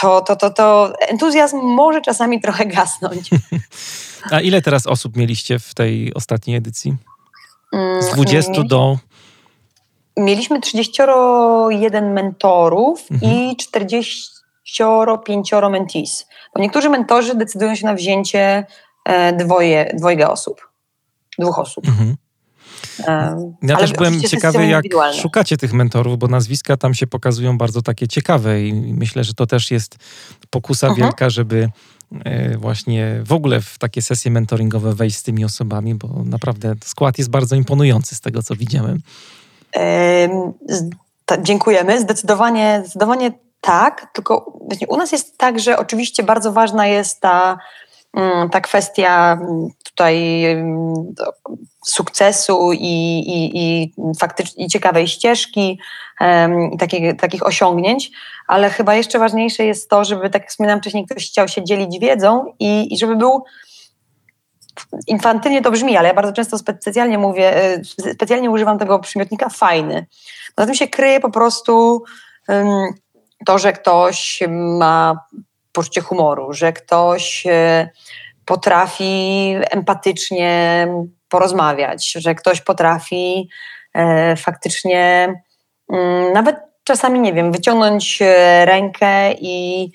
[0.00, 3.30] to, to, to, to entuzjazm może czasami trochę gasnąć.
[4.30, 6.96] A ile teraz osób mieliście w tej ostatniej edycji?
[8.00, 8.98] Z 20 mm, do.
[10.16, 13.32] Mieliśmy 31 mentorów mhm.
[13.32, 13.56] i
[14.72, 16.26] 45 mentees.
[16.54, 18.66] Bo niektórzy mentorzy decydują się na wzięcie
[19.04, 20.68] e, dwoje, dwojga osób,
[21.38, 21.88] dwóch osób.
[21.88, 22.16] Mhm.
[23.06, 24.84] E, ja też byłem ciekawy, jak
[25.22, 29.46] szukacie tych mentorów, bo nazwiska tam się pokazują bardzo takie ciekawe i myślę, że to
[29.46, 29.96] też jest
[30.50, 31.06] pokusa mhm.
[31.06, 31.68] wielka, żeby
[32.24, 37.18] e, właśnie w ogóle w takie sesje mentoringowe wejść z tymi osobami, bo naprawdę skład
[37.18, 39.00] jest bardzo imponujący z tego, co widziałem.
[41.38, 42.00] Dziękujemy.
[42.00, 47.58] Zdecydowanie, zdecydowanie tak, tylko u nas jest tak, że oczywiście bardzo ważna jest ta,
[48.14, 50.94] mm, ta kwestia mm, tutaj mm,
[51.86, 55.78] sukcesu i, i, i faktycznie ciekawej ścieżki
[56.20, 58.10] um, i takich, takich osiągnięć,
[58.46, 61.98] ale chyba jeszcze ważniejsze jest to, żeby, tak jak wspominałam wcześniej, ktoś chciał się dzielić
[61.98, 63.44] wiedzą i, i żeby był
[65.06, 70.06] infantylnie to brzmi, ale ja bardzo często specjalnie mówię, e, specjalnie używam tego przymiotnika fajny.
[70.54, 72.04] Poza tym się kryje po prostu
[73.46, 74.42] to, że ktoś
[74.78, 75.26] ma
[75.72, 77.88] poczucie humoru, że ktoś e,
[78.44, 80.86] potrafi empatycznie
[81.28, 83.48] porozmawiać, że ktoś potrafi
[83.94, 85.34] e, faktycznie
[86.34, 89.90] nawet czasami, nie wiem, wyciągnąć e, rękę i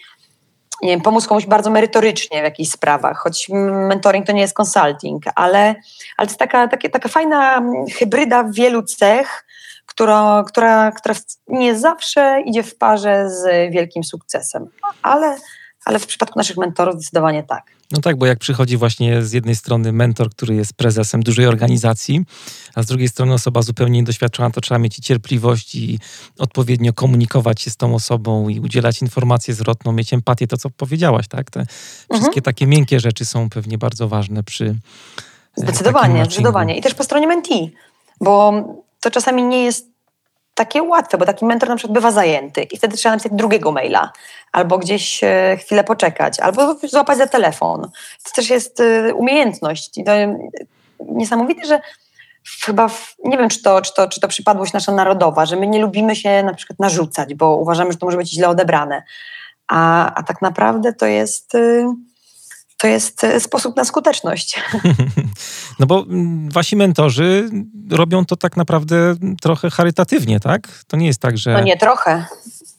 [0.86, 3.50] nie wiem, pomóc komuś bardzo merytorycznie w jakichś sprawach, choć
[3.90, 5.76] mentoring to nie jest consulting, ale,
[6.18, 7.62] ale to jest taka, taka, fajna
[7.98, 9.46] hybryda wielu cech,
[9.86, 11.16] która, która, która
[11.48, 14.70] nie zawsze idzie w parze z wielkim sukcesem,
[15.02, 15.38] ale,
[15.86, 17.75] ale w przypadku naszych mentorów zdecydowanie tak.
[17.92, 22.22] No tak, bo jak przychodzi właśnie z jednej strony mentor, który jest prezesem dużej organizacji,
[22.76, 26.00] a z drugiej strony osoba zupełnie niedoświadczona, to trzeba mieć i cierpliwość i
[26.40, 31.28] odpowiednio komunikować się z tą osobą i udzielać informację zwrotną, mieć empatię, to co powiedziałaś,
[31.28, 31.52] tak?
[31.52, 31.76] Te mhm.
[32.14, 34.76] wszystkie takie miękkie rzeczy są pewnie bardzo ważne przy e,
[35.62, 36.78] Zdecydowanie, zdecydowanie.
[36.78, 37.72] I też po stronie mentee,
[38.22, 38.54] bo
[39.02, 39.96] to czasami nie jest
[40.56, 44.12] takie łatwe, bo taki mentor na przykład bywa zajęty i wtedy trzeba napisać drugiego maila,
[44.56, 47.82] albo gdzieś e, chwilę poczekać, albo złapać za telefon.
[48.24, 49.98] To też jest e, umiejętność.
[49.98, 50.12] I to
[51.00, 51.80] niesamowite, że
[52.64, 52.90] chyba,
[53.24, 56.16] nie wiem, czy to, czy, to, czy to przypadłość nasza narodowa, że my nie lubimy
[56.16, 59.04] się na przykład narzucać, bo uważamy, że to może być źle odebrane.
[59.68, 61.52] A, a tak naprawdę to jest.
[62.78, 64.56] To jest sposób na skuteczność.
[65.80, 67.50] No bo mm, wasi mentorzy
[67.92, 70.68] robią to tak naprawdę trochę charytatywnie, tak?
[70.88, 71.54] To nie jest tak, że.
[71.54, 72.26] No nie trochę,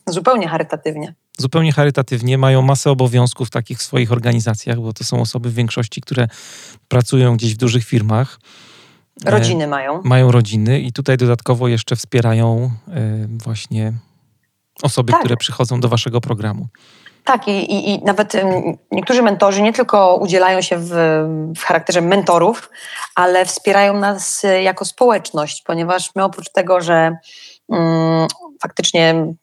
[0.07, 1.15] zupełnie charytatywnie.
[1.39, 6.01] Zupełnie charytatywnie, mają masę obowiązków takich w swoich organizacjach, bo to są osoby w większości,
[6.01, 6.29] które
[6.89, 8.39] pracują gdzieś w dużych firmach.
[9.25, 10.01] Rodziny e, mają.
[10.05, 13.93] Mają rodziny i tutaj dodatkowo jeszcze wspierają e, właśnie
[14.83, 15.21] osoby, tak.
[15.21, 16.67] które przychodzą do waszego programu.
[17.25, 18.33] Tak, i, i, i, nawet
[18.93, 20.91] niektórzy mentorzy nie tylko udzielają się w,
[21.57, 22.71] w, charakterze mentorów,
[23.15, 27.17] ale wspierają nas jako społeczność, ponieważ my oprócz tego, że
[27.69, 28.27] um,
[28.63, 29.35] faktycznie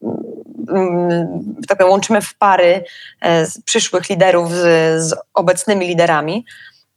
[1.68, 2.84] tak powiem, łączymy w pary
[3.22, 6.46] e, przyszłych liderów z, z obecnymi liderami,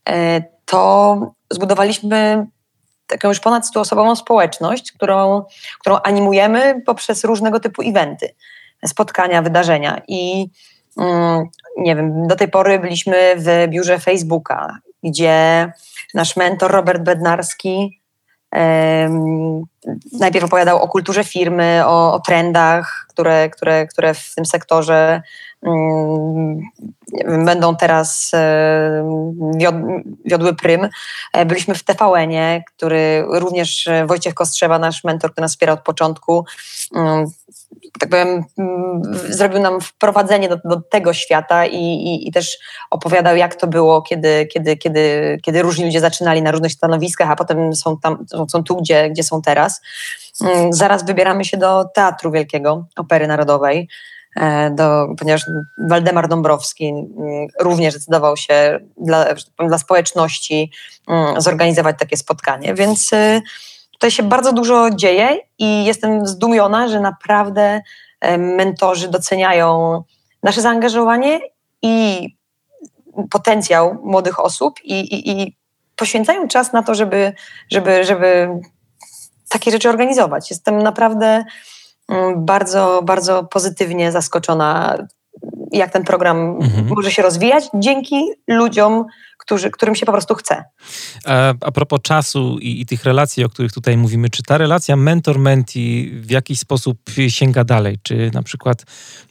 [0.09, 1.19] e, to
[1.51, 2.47] zbudowaliśmy
[3.07, 5.45] taką już ponad stuosobową społeczność, którą,
[5.81, 8.35] którą animujemy poprzez różnego typu eventy,
[8.87, 10.03] spotkania, wydarzenia.
[10.09, 10.51] I
[10.99, 11.45] mm,
[11.79, 15.73] nie wiem, do tej pory byliśmy w biurze Facebooka, gdzie
[16.15, 18.01] nasz mentor Robert Bednarski
[20.13, 25.23] najpierw opowiadał o kulturze firmy, o, o trendach, które, które, które w tym sektorze
[27.25, 29.05] będą teraz e,
[30.25, 30.89] wiodły prym.
[31.33, 36.45] E, byliśmy w TVN-ie, który również Wojciech Kostrzewa, nasz mentor, który nas wspiera od początku,
[36.95, 37.27] mm,
[37.99, 42.59] tak powiem, mm, zrobił nam wprowadzenie do, do tego świata i, i, i, też
[42.91, 47.37] opowiadał, jak to było, kiedy, kiedy, kiedy, kiedy różni ludzie zaczynali na różnych stanowiskach, a
[47.37, 49.81] potem są, tam, są tu, gdzie, gdzie są teraz.
[50.41, 53.89] Mm, zaraz wybieramy się do Teatru Wielkiego, Opery Narodowej.
[54.37, 55.43] E, do, ponieważ
[55.89, 59.27] Waldemar Dąbrowski mm, również zdecydował się dla,
[59.69, 60.71] dla społeczności
[61.09, 63.43] mm, zorganizować takie spotkanie, więc y,
[63.93, 67.81] tutaj się bardzo dużo dzieje i jestem zdumiona, że naprawdę
[68.21, 70.03] e, mentorzy doceniają
[70.43, 71.41] nasze zaangażowanie
[71.83, 72.29] i
[73.31, 75.57] potencjał młodych osób i, i, i
[75.97, 77.33] poświęcają czas na to, żeby,
[77.71, 78.49] żeby, żeby
[79.49, 80.51] takie rzeczy organizować.
[80.51, 81.45] Jestem naprawdę
[82.37, 84.99] bardzo, bardzo pozytywnie zaskoczona,
[85.73, 86.87] jak ten program mhm.
[86.89, 89.05] może się rozwijać dzięki ludziom,
[89.39, 90.65] którzy, którym się po prostu chce.
[91.25, 94.97] A, a propos czasu i, i, tych relacji, o których tutaj mówimy, czy ta relacja
[94.97, 97.99] mentor-menti w jakiś sposób sięga dalej?
[98.03, 98.85] Czy na przykład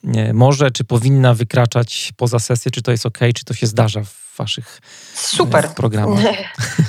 [0.04, 4.04] nie, może, czy powinna wykraczać poza sesję, czy to jest ok, czy to się zdarza
[4.04, 4.82] w waszych
[5.14, 5.70] super.
[5.70, 6.24] programach?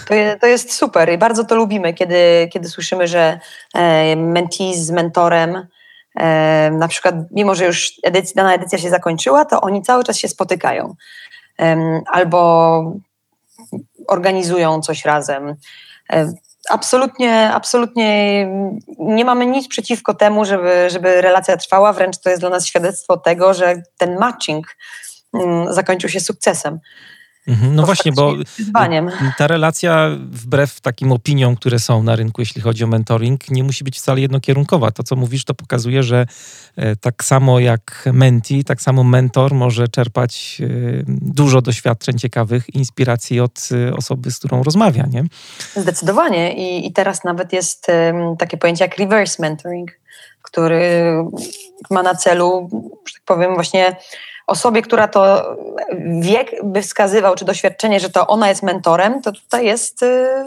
[0.09, 3.41] To, jest, to jest super i bardzo to lubimy, kiedy, kiedy słyszymy, że
[3.75, 5.67] e, mentee z mentorem
[6.73, 10.29] na przykład, mimo że już edycja, dana edycja się zakończyła, to oni cały czas się
[10.29, 10.95] spotykają
[12.07, 12.93] albo
[14.09, 15.57] organizują coś razem.
[16.71, 18.49] Absolutnie, absolutnie
[18.99, 23.17] nie mamy nic przeciwko temu, żeby, żeby relacja trwała, wręcz to jest dla nas świadectwo
[23.17, 24.77] tego, że ten matching
[25.35, 26.81] mm, zakończył się sukcesem.
[27.47, 28.35] Mhm, no właśnie, bo
[29.39, 33.85] ta relacja, wbrew takim opiniom, które są na rynku, jeśli chodzi o mentoring, nie musi
[33.85, 34.91] być wcale jednokierunkowa.
[34.91, 36.27] To, co mówisz, to pokazuje, że
[36.77, 40.67] e, tak samo jak menti, tak samo mentor może czerpać e,
[41.09, 45.25] dużo doświadczeń ciekawych, inspiracji od e, osoby, z którą rozmawia, nie?
[45.77, 46.55] Zdecydowanie.
[46.55, 47.87] I, i teraz nawet jest
[48.39, 49.91] takie pojęcie jak reverse mentoring,
[50.43, 51.15] który
[51.91, 52.69] ma na celu,
[53.07, 53.97] że tak powiem, właśnie
[54.47, 55.57] osobie, która to
[56.21, 60.45] wiek by wskazywał, czy doświadczenie, że to ona jest mentorem, to tutaj jest y,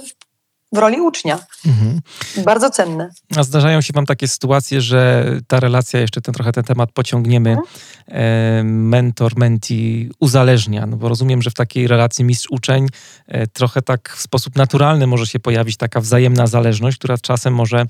[0.71, 1.39] w roli ucznia.
[1.65, 1.99] Mhm.
[2.45, 3.09] Bardzo cenne.
[3.35, 7.49] A zdarzają się Wam takie sytuacje, że ta relacja, jeszcze ten, trochę ten temat pociągniemy,
[7.49, 7.67] mhm.
[8.07, 12.87] e, mentor, menti uzależnia, no bo rozumiem, że w takiej relacji mistrz-uczeń
[13.27, 17.85] e, trochę tak w sposób naturalny może się pojawić taka wzajemna zależność, która czasem może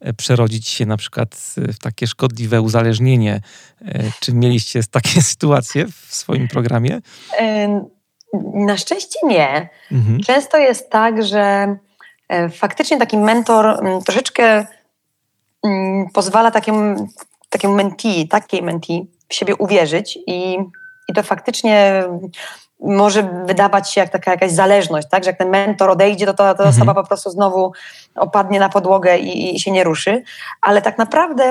[0.00, 3.40] e, przerodzić się na przykład w takie szkodliwe uzależnienie.
[3.82, 7.00] E, czy mieliście takie sytuacje w swoim programie?
[8.54, 9.68] Na szczęście nie.
[9.92, 10.20] Mhm.
[10.20, 11.87] Często jest tak, że E,
[12.52, 14.66] faktycznie taki mentor mm, troszeczkę
[15.64, 17.08] mm, pozwala takiemu,
[17.50, 20.58] takiemu mentee, takiej mentee w siebie uwierzyć i,
[21.08, 22.04] i to faktycznie
[22.80, 25.24] może wydawać się jak taka jakaś zależność, tak?
[25.24, 26.68] że jak ten mentor odejdzie, to ta, ta mhm.
[26.68, 27.72] osoba po prostu znowu
[28.14, 30.22] opadnie na podłogę i, i się nie ruszy.
[30.62, 31.44] Ale tak naprawdę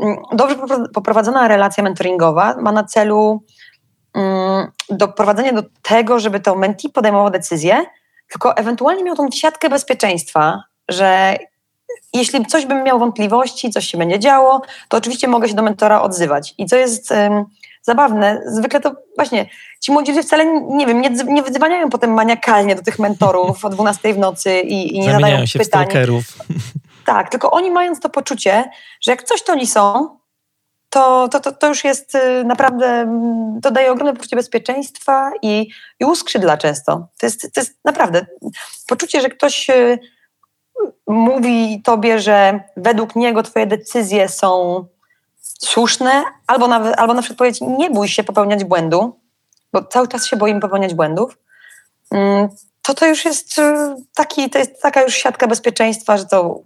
[0.00, 0.56] mm, dobrze
[0.94, 3.42] poprowadzona relacja mentoringowa ma na celu
[4.90, 7.84] doprowadzenie do tego, żeby to mentee podejmował decyzję,
[8.30, 11.36] tylko ewentualnie miał tą siatkę bezpieczeństwa, że
[12.14, 16.02] jeśli coś bym miał wątpliwości, coś się będzie działo, to oczywiście mogę się do mentora
[16.02, 16.54] odzywać.
[16.58, 17.12] I co jest
[17.82, 18.42] zabawne.
[18.46, 19.46] Zwykle to właśnie
[19.80, 23.70] ci młodzi ludzie wcale, nie wiem, nie, nie wydzwaniają potem maniakalnie do tych mentorów o
[23.70, 25.84] 12 w nocy i, i nie Zamieniają zadają się pytań.
[25.84, 26.24] w stalkerów.
[27.04, 28.64] Tak, tylko oni mając to poczucie,
[29.00, 30.16] że jak coś to oni są,
[30.90, 35.68] to, to, to, to już jest y, naprawdę, mm, to daje ogromne poczucie bezpieczeństwa i,
[36.00, 37.08] i uskrzydla często.
[37.18, 38.26] To jest, to jest naprawdę
[38.86, 39.98] poczucie, że ktoś y,
[41.06, 44.84] mówi tobie, że według niego twoje decyzje są
[45.40, 49.20] słuszne, albo, nawet, albo na przykład powiedzieć, nie bój się popełniać błędu,
[49.72, 51.38] bo cały czas się boimy popełniać błędów,
[52.10, 52.48] mm,
[52.82, 56.60] to to już jest y, taki, to jest taka już siatka bezpieczeństwa, że to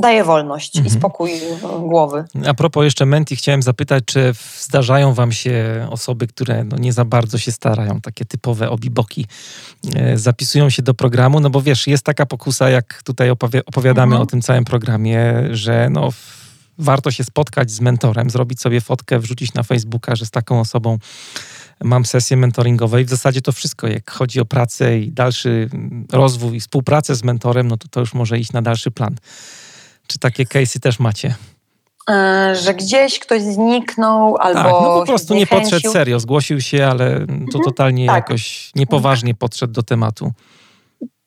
[0.00, 0.86] daje wolność mhm.
[0.86, 1.30] i spokój
[1.78, 2.24] głowy.
[2.46, 7.04] A propos jeszcze Menti, chciałem zapytać, czy zdarzają wam się osoby, które no nie za
[7.04, 9.26] bardzo się starają, takie typowe obiboki,
[9.94, 13.30] e, zapisują się do programu, no bo wiesz, jest taka pokusa, jak tutaj
[13.66, 14.22] opowiadamy mhm.
[14.22, 16.10] o tym całym programie, że no
[16.78, 20.98] warto się spotkać z mentorem, zrobić sobie fotkę, wrzucić na Facebooka, że z taką osobą
[21.84, 25.70] mam sesję mentoringową i w zasadzie to wszystko, jak chodzi o pracę i dalszy
[26.12, 29.16] rozwój, współpracę z mentorem, no to to już może iść na dalszy plan.
[30.06, 31.34] Czy takie case'y też macie?
[32.10, 34.62] E, że gdzieś ktoś zniknął albo.
[34.62, 38.16] Tak, no po prostu nie podszedł serio, zgłosił się, ale to mhm, totalnie tak.
[38.16, 40.32] jakoś niepoważnie podszedł do tematu.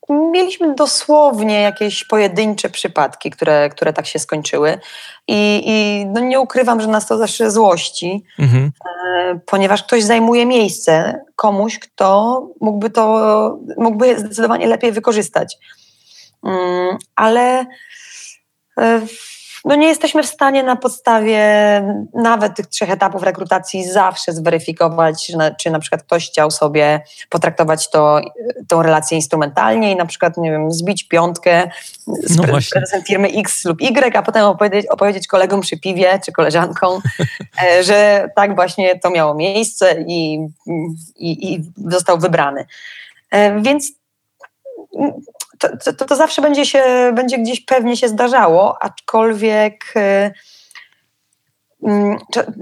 [0.10, 4.80] Mieliśmy dosłownie jakieś pojedyncze przypadki, które, które tak się skończyły.
[5.28, 8.72] I, i no nie ukrywam, że nas to zawsze złości, mhm.
[8.86, 15.58] E, ponieważ ktoś zajmuje miejsce komuś, kto mógłby to, mógłby zdecydowanie lepiej wykorzystać.
[16.44, 17.66] Mm, ale
[19.66, 21.40] no nie jesteśmy w stanie na podstawie
[22.14, 28.22] nawet tych trzech etapów rekrutacji zawsze zweryfikować, czy na przykład ktoś chciał sobie potraktować to,
[28.68, 31.70] tą relację instrumentalnie i na przykład, nie wiem, zbić piątkę
[32.24, 36.32] z no prezesem firmy X lub Y, a potem opowiedzieć, opowiedzieć kolegom przy piwie czy
[36.32, 37.02] koleżankom,
[37.64, 40.48] e, że tak właśnie to miało miejsce i,
[41.16, 42.66] i, i został wybrany.
[43.32, 43.92] E, więc
[45.60, 46.84] to, to, to, zawsze będzie, się,
[47.16, 49.94] będzie gdzieś pewnie się zdarzało, aczkolwiek
[51.82, 52.18] yy,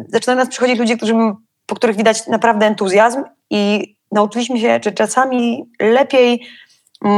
[0.09, 1.13] zaczynają nas przychodzić ludzie, którzy,
[1.65, 6.47] po których widać naprawdę entuzjazm i nauczyliśmy się, że czasami lepiej
[7.03, 7.09] yy,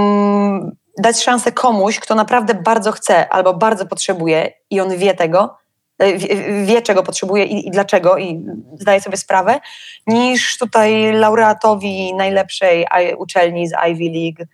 [0.97, 5.57] dać szansę komuś, kto naprawdę bardzo chce albo bardzo potrzebuje i on wie tego,
[6.03, 6.17] y,
[6.65, 8.45] wie, czego potrzebuje i, i, dlaczego i
[8.79, 9.59] zdaje sobie sprawę,
[10.07, 12.85] niż tutaj laureatowi najlepszej
[13.17, 14.51] uczelni z Ivy League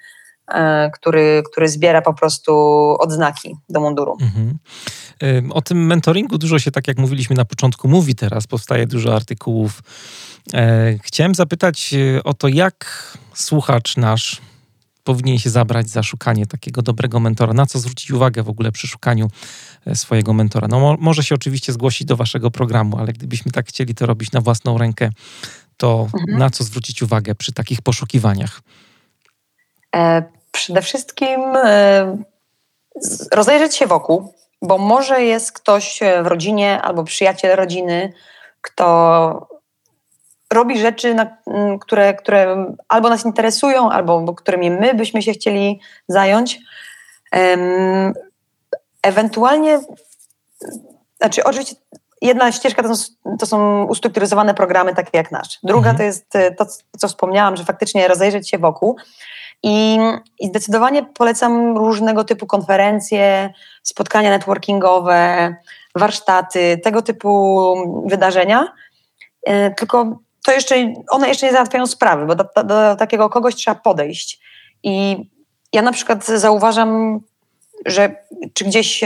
[0.93, 2.53] który, który zbiera po prostu
[2.99, 4.17] odznaki do munduru.
[4.21, 4.59] Mhm.
[5.51, 9.83] O tym mentoringu dużo się, tak jak mówiliśmy na początku, mówi teraz, powstaje dużo artykułów.
[10.53, 12.85] E, chciałem zapytać e, o to, jak
[13.33, 14.41] słuchacz nasz
[15.03, 17.53] powinien się zabrać za szukanie takiego dobrego mentora?
[17.53, 19.27] Na co zwrócić uwagę w ogóle przy szukaniu
[19.93, 20.67] swojego mentora?
[20.67, 24.31] No, mo może się oczywiście zgłosić do waszego programu, ale gdybyśmy tak chcieli to robić
[24.31, 25.09] na własną rękę,
[25.77, 26.39] to mhm.
[26.39, 28.61] na co zwrócić uwagę przy takich poszukiwaniach?
[29.95, 32.17] E, przede wszystkim e,
[33.31, 38.13] rozejrzeć się wokół, bo może jest ktoś w rodzinie albo przyjaciel rodziny,
[38.61, 39.47] kto
[40.53, 41.15] robi rzeczy,
[41.81, 46.59] które, które albo nas interesują, albo którymi my byśmy się chcieli zająć.
[49.03, 49.79] Ewentualnie,
[51.17, 51.75] znaczy oczywiście
[52.21, 55.59] jedna ścieżka to są, to są ustrukturyzowane programy takie jak nasz.
[55.63, 55.97] Druga mhm.
[55.97, 56.65] to jest to,
[56.97, 58.97] co wspomniałam, że faktycznie rozejrzeć się wokół.
[59.63, 59.97] I,
[60.39, 65.55] I, zdecydowanie polecam różnego typu konferencje, spotkania networkingowe,
[65.95, 67.73] warsztaty, tego typu
[68.05, 68.73] wydarzenia.
[69.43, 73.55] E, tylko to jeszcze, one jeszcze nie załatwiają sprawy, bo do, do, do takiego kogoś
[73.55, 74.39] trzeba podejść.
[74.83, 75.25] I
[75.73, 77.19] ja na przykład zauważam,
[77.85, 78.15] że
[78.53, 79.03] czy gdzieś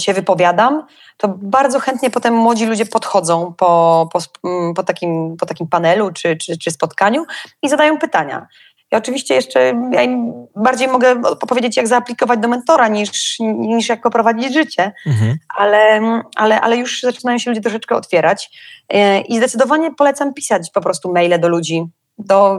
[0.00, 4.18] się, wypowiadam, to bardzo chętnie potem młodzi ludzie podchodzą po, po,
[4.76, 7.24] po, takim, po takim panelu czy, czy, czy spotkaniu
[7.62, 8.46] i zadają pytania.
[8.90, 9.60] Ja oczywiście jeszcze
[9.92, 10.00] ja
[10.56, 15.38] bardziej mogę powiedzieć, jak zaaplikować do mentora, niż, niż jak poprowadzić życie, mhm.
[15.56, 16.00] ale,
[16.36, 18.50] ale, ale już zaczynają się ludzie troszeczkę otwierać.
[18.88, 21.84] E, I zdecydowanie polecam pisać po prostu maile do ludzi,
[22.18, 22.58] do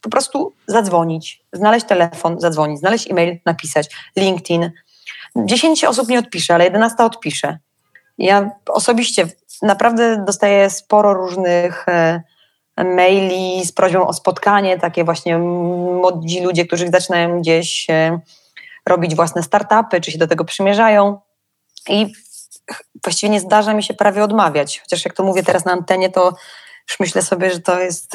[0.00, 4.70] po prostu zadzwonić, znaleźć telefon, zadzwonić, znaleźć e-mail, napisać, LinkedIn.
[5.36, 7.58] 10 osób nie odpisze, ale 11 odpisze.
[8.18, 9.26] Ja osobiście
[9.62, 12.22] naprawdę dostaję sporo różnych e,
[12.76, 18.20] maili z prośbą o spotkanie, takie właśnie młodzi ludzie, którzy zaczynają gdzieś e,
[18.86, 21.20] robić własne startupy, czy się do tego przymierzają.
[21.88, 22.12] I
[23.04, 24.80] właściwie nie zdarza mi się prawie odmawiać.
[24.80, 26.34] Chociaż jak to mówię teraz na antenie, to
[26.90, 28.14] już myślę sobie, że to jest.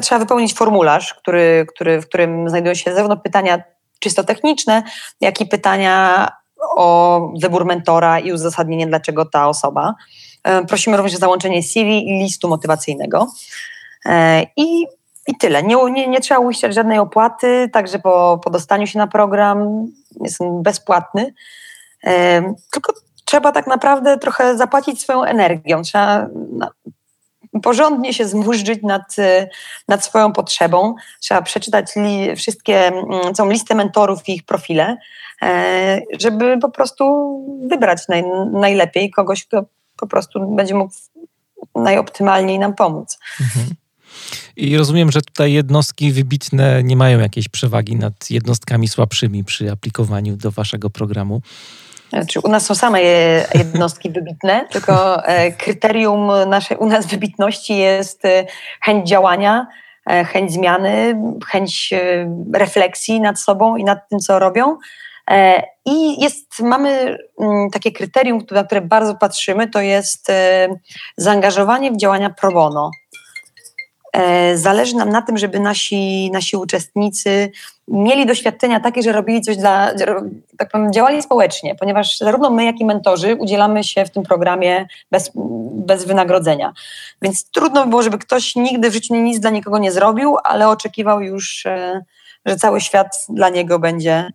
[0.00, 3.62] trzeba, wypełnić formularz, który, który, w którym znajdują się zarówno pytania
[3.98, 4.82] czysto techniczne,
[5.20, 6.28] jak i pytania
[6.76, 9.94] o wybór mentora i uzasadnienie, dlaczego ta osoba.
[10.44, 13.26] E, prosimy również o załączenie CV i listu motywacyjnego.
[14.06, 14.86] E, I,
[15.26, 15.62] i tyle.
[15.62, 19.86] Nie, nie, nie trzeba uiścić żadnej opłaty, także po, po dostaniu się na program
[20.20, 21.34] jest on bezpłatny.
[22.04, 22.42] E,
[22.72, 22.92] tylko
[23.24, 25.82] trzeba tak naprawdę trochę zapłacić swoją energią.
[25.82, 26.26] Trzeba
[27.62, 29.16] porządnie się zmurzyć nad,
[29.88, 30.94] nad swoją potrzebą.
[31.20, 34.96] Trzeba przeczytać li, wszystkie, mm, całą listę mentorów i ich profile,
[36.20, 37.04] żeby po prostu
[37.68, 39.64] wybrać naj, najlepiej kogoś, kto
[39.96, 40.94] po prostu będzie mógł
[41.74, 43.18] najoptymalniej nam pomóc.
[43.40, 43.66] Mhm.
[44.56, 50.36] I rozumiem, że tutaj jednostki wybitne nie mają jakiejś przewagi nad jednostkami słabszymi przy aplikowaniu
[50.36, 51.42] do waszego programu.
[52.08, 53.02] Znaczy, u nas są same
[53.54, 58.46] jednostki wybitne, tylko e, kryterium naszej u nas wybitności jest e,
[58.80, 59.66] chęć działania,
[60.10, 61.94] e, chęć zmiany, chęć
[62.54, 64.76] refleksji nad sobą i nad tym, co robią.
[65.84, 70.32] I jest, mamy mm, takie kryterium, na które bardzo patrzymy, to jest
[71.16, 72.90] zaangażowanie w działania pro bono.
[74.16, 77.50] E, zależy nam na tym, żeby nasi, nasi uczestnicy
[77.88, 79.90] mieli doświadczenia takie, że robili coś dla,
[80.58, 84.86] tak powiem, działali społecznie, ponieważ zarówno my, jak i mentorzy udzielamy się w tym programie
[85.10, 85.30] bez,
[85.72, 86.72] bez wynagrodzenia.
[87.22, 90.68] Więc trudno by było, żeby ktoś nigdy w życiu nic dla nikogo nie zrobił, ale
[90.68, 92.04] oczekiwał już, e,
[92.46, 94.30] że cały świat dla niego będzie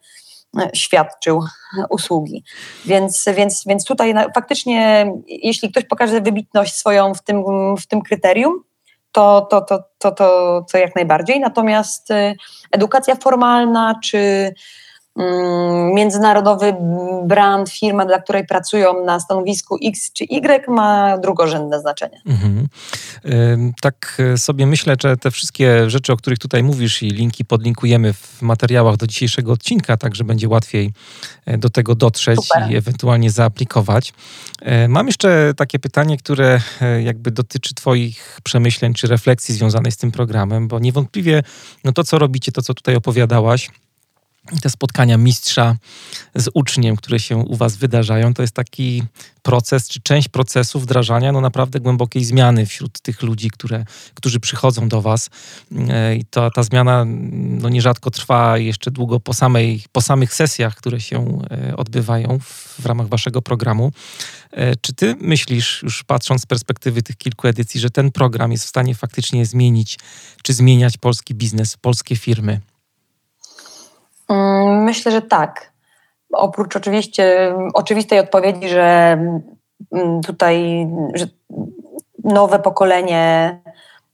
[0.60, 1.44] e, świadczył
[1.90, 2.44] usługi.
[2.86, 7.44] Więc, więc, więc tutaj faktycznie, jeśli ktoś pokaże wybitność swoją w tym,
[7.76, 8.64] w tym kryterium,
[9.12, 11.40] to, to, to, to, to, to jak najbardziej.
[11.40, 12.36] Natomiast y,
[12.72, 14.54] edukacja formalna czy
[15.94, 16.76] międzynarodowy
[17.24, 22.22] brand, firma, dla której pracują na stanowisku X czy Y, ma drugorzędne znaczenie.
[22.26, 22.68] Mhm.
[23.82, 28.14] Tak e, sobie myślę, że te wszystkie rzeczy, o których tutaj mówisz i linki podlinkujemy
[28.14, 30.94] w materiałach do dzisiejszego odcinka, tak że będzie łatwiej
[31.46, 32.72] e, do tego dotrzeć Super.
[32.72, 34.14] i ewentualnie zaaplikować.
[34.62, 36.62] E, mam jeszcze takie pytanie, które
[37.04, 41.44] jakby dotyczy Twoich przemyśleń czy refleksji związanej z tym programem, bo niewątpliwie
[41.84, 43.70] no to, co robicie, to, co tutaj opowiadałaś,
[44.62, 45.76] te spotkania mistrza
[46.36, 49.04] z uczniem, które się u Was wydarzają, to jest taki
[49.42, 54.90] proces, czy część procesu wdrażania no naprawdę głębokiej zmiany wśród tych ludzi, które, którzy przychodzą
[54.90, 55.30] do Was.
[55.90, 57.06] E, I to, ta zmiana
[57.62, 62.80] no nierzadko trwa jeszcze długo po, samej, po samych sesjach, które się e, odbywają w,
[62.82, 63.92] w ramach Waszego programu.
[64.52, 68.66] E, czy Ty myślisz, już patrząc z perspektywy tych kilku edycji, że ten program jest
[68.66, 70.00] w stanie faktycznie zmienić,
[70.44, 72.62] czy zmieniać polski biznes, polskie firmy?
[74.32, 75.72] Mm, myślę, że tak.
[76.32, 79.18] Oprócz oczywiście oczywistej odpowiedzi, że
[79.92, 81.26] mm, tutaj że
[82.24, 83.60] nowe pokolenie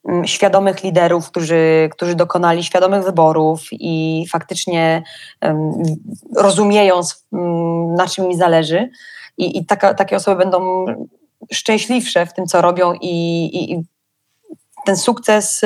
[0.07, 5.03] mm, świadomych liderów, którzy, którzy dokonali świadomych wyborów i faktycznie
[6.35, 7.01] rozumieją,
[7.97, 8.89] na czym mi zależy.
[9.37, 10.85] I, i taka, takie osoby będą
[11.51, 13.83] szczęśliwsze w tym, co robią, i, i, i
[14.85, 15.61] ten sukces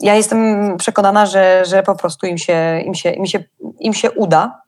[0.00, 3.44] ja jestem przekonana, że, że po prostu im się, im, się, im, się,
[3.80, 4.62] im się uda,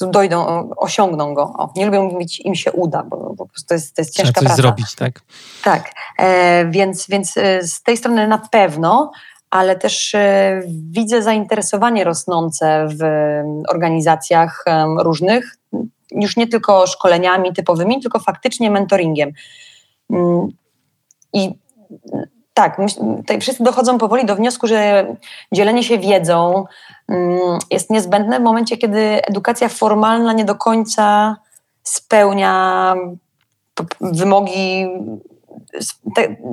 [0.00, 1.42] dojdą, osiągną go.
[1.42, 4.32] O, nie lubię mówić im się uda, bo po prostu to jest, to jest ciężka
[4.32, 4.62] Trzeba coś praca.
[4.62, 5.20] zrobić, tak?
[5.64, 9.12] Tak, e, więc, więc e, z tej strony na pewno,
[9.50, 13.04] ale też e, widzę zainteresowanie rosnące w
[13.68, 15.56] organizacjach e, różnych,
[16.10, 19.32] już nie tylko szkoleniami typowymi, tylko faktycznie mentoringiem.
[20.10, 20.48] Mm,
[21.32, 21.50] I
[22.56, 22.76] tak,
[23.16, 25.06] tutaj wszyscy dochodzą powoli do wniosku, że
[25.52, 26.64] dzielenie się wiedzą
[27.08, 31.36] mm, jest niezbędne w momencie, kiedy edukacja formalna nie do końca
[31.82, 32.94] spełnia
[34.00, 34.86] wymogi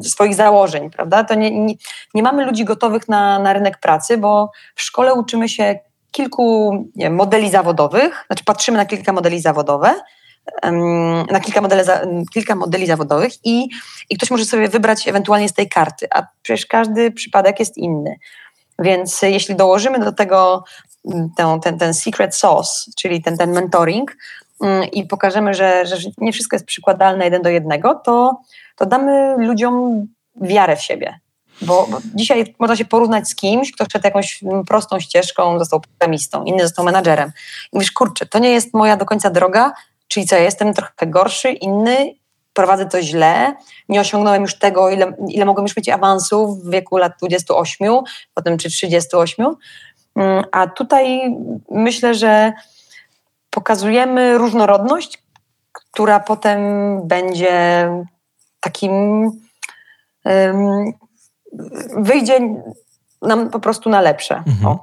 [0.04, 1.24] swoich założeń, prawda?
[1.24, 1.76] To nie, nie,
[2.14, 5.80] nie mamy ludzi gotowych na, na rynek pracy, bo w szkole uczymy się
[6.12, 6.72] kilku
[7.10, 9.95] modeli zawodowych, znaczy patrzymy na kilka modeli zawodowe,
[11.32, 11.84] na kilka modeli,
[12.34, 13.70] kilka modeli zawodowych i,
[14.10, 18.16] i ktoś może sobie wybrać ewentualnie z tej karty, a przecież każdy przypadek jest inny.
[18.80, 20.64] Więc jeśli dołożymy do tego
[21.38, 24.18] ten, ten, ten secret sauce, czyli ten, ten mentoring
[24.91, 28.41] i pokażemy, że, że nie wszystko jest przykładalne jeden do jednego, to,
[28.76, 31.20] to damy ludziom wiarę w siebie.
[31.62, 36.44] Bo, bo, dzisiaj można się porównać z kimś, kto szedł jakąś prostą ścieżką, został programistą,
[36.44, 37.32] inny został menadżerem.
[37.74, 39.74] I mówisz, kurczę, to nie jest moja do końca droga,
[40.14, 42.14] czyli co, ja jestem trochę gorszy, inny,
[42.53, 43.55] prowadzę to źle,
[43.89, 47.88] nie osiągnąłem już tego, ile, ile mogłem już mieć awansów w wieku lat 28,
[48.34, 49.45] potem czy 38.
[50.16, 51.36] Mm, a tutaj
[51.72, 52.53] myślę, że
[53.49, 55.24] pokazujemy różnorodność,
[55.72, 56.61] która potem
[57.07, 57.89] będzie
[58.59, 59.32] takim
[61.97, 62.39] wyjdzie
[63.22, 64.43] nam po prostu na lepsze.
[64.47, 64.78] Mhm.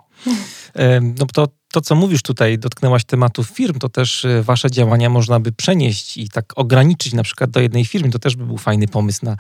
[1.18, 5.40] No to, to, co mówisz tutaj, dotknęłaś tematu firm, to też e, wasze działania można
[5.40, 8.10] by przenieść i tak ograniczyć na przykład do jednej firmy.
[8.10, 9.36] To też by był fajny pomysł na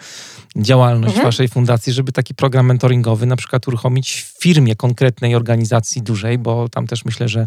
[0.56, 1.26] działalność mhm.
[1.26, 6.68] waszej fundacji, żeby taki program mentoringowy na przykład uruchomić w firmie konkretnej organizacji dużej, bo
[6.68, 7.46] tam też myślę, że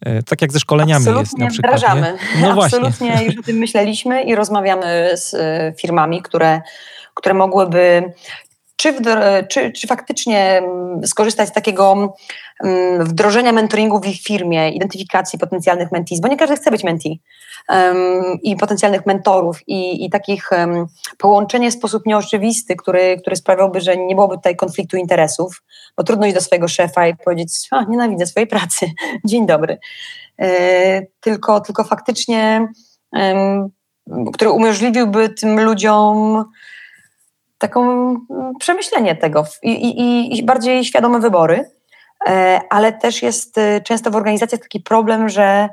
[0.00, 1.76] e, tak jak ze szkoleniami Absolutnie jest na przykład.
[1.76, 2.16] Wdrażamy.
[2.40, 3.26] No Absolutnie właśnie.
[3.26, 6.60] już o tym myśleliśmy i rozmawiamy z e, firmami, które
[7.14, 8.12] które mogłyby
[8.84, 8.94] czy,
[9.48, 12.14] czy, czy faktycznie mm, skorzystać z takiego
[12.64, 17.20] mm, wdrożenia mentoringu w ich firmie, identyfikacji potencjalnych mentees, bo nie każdy chce być mentee
[17.68, 20.86] um, i potencjalnych mentorów i, i takich um,
[21.18, 25.62] połączenie w sposób nieoczywisty, który, który sprawiałby, że nie byłoby tutaj konfliktu interesów,
[25.96, 28.86] bo trudno iść do swojego szefa i powiedzieć, a nienawidzę swojej pracy,
[29.24, 29.78] dzień dobry.
[30.40, 32.68] E, tylko, tylko faktycznie,
[33.12, 33.68] um,
[34.32, 36.44] który umożliwiłby tym ludziom
[37.68, 41.70] taką mm, przemyślenie tego i, i, i bardziej świadome wybory,
[42.28, 45.68] e, ale też jest e, często w organizacjach taki problem, że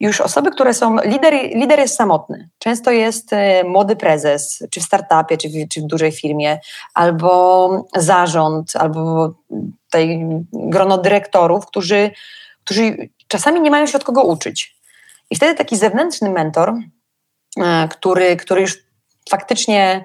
[0.00, 2.48] już osoby, które są, lider, lider jest samotny.
[2.58, 6.60] Często jest e, młody prezes, czy w startupie, czy w, czy w dużej firmie,
[6.94, 9.32] albo zarząd, albo
[9.84, 10.20] tutaj
[10.52, 12.10] grono dyrektorów, którzy,
[12.64, 14.76] którzy czasami nie mają się od kogo uczyć.
[15.30, 16.74] I wtedy taki zewnętrzny mentor,
[17.90, 18.87] który, który już
[19.28, 20.04] faktycznie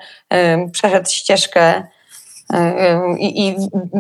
[0.72, 1.84] przeszedł ścieżkę
[3.20, 3.56] i, i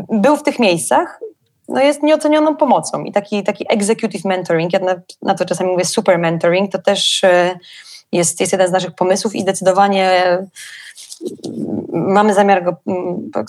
[0.09, 1.19] był w tych miejscach,
[1.67, 3.03] no jest nieocenioną pomocą.
[3.03, 7.23] I taki, taki executive mentoring, ja na, na, to czasami mówię super mentoring, to też
[7.23, 7.59] e,
[8.11, 10.37] jest, jest jeden z naszych pomysłów i zdecydowanie
[11.91, 12.75] mamy zamiar go,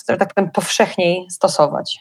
[0.06, 2.00] tak powiem, powszechniej stosować.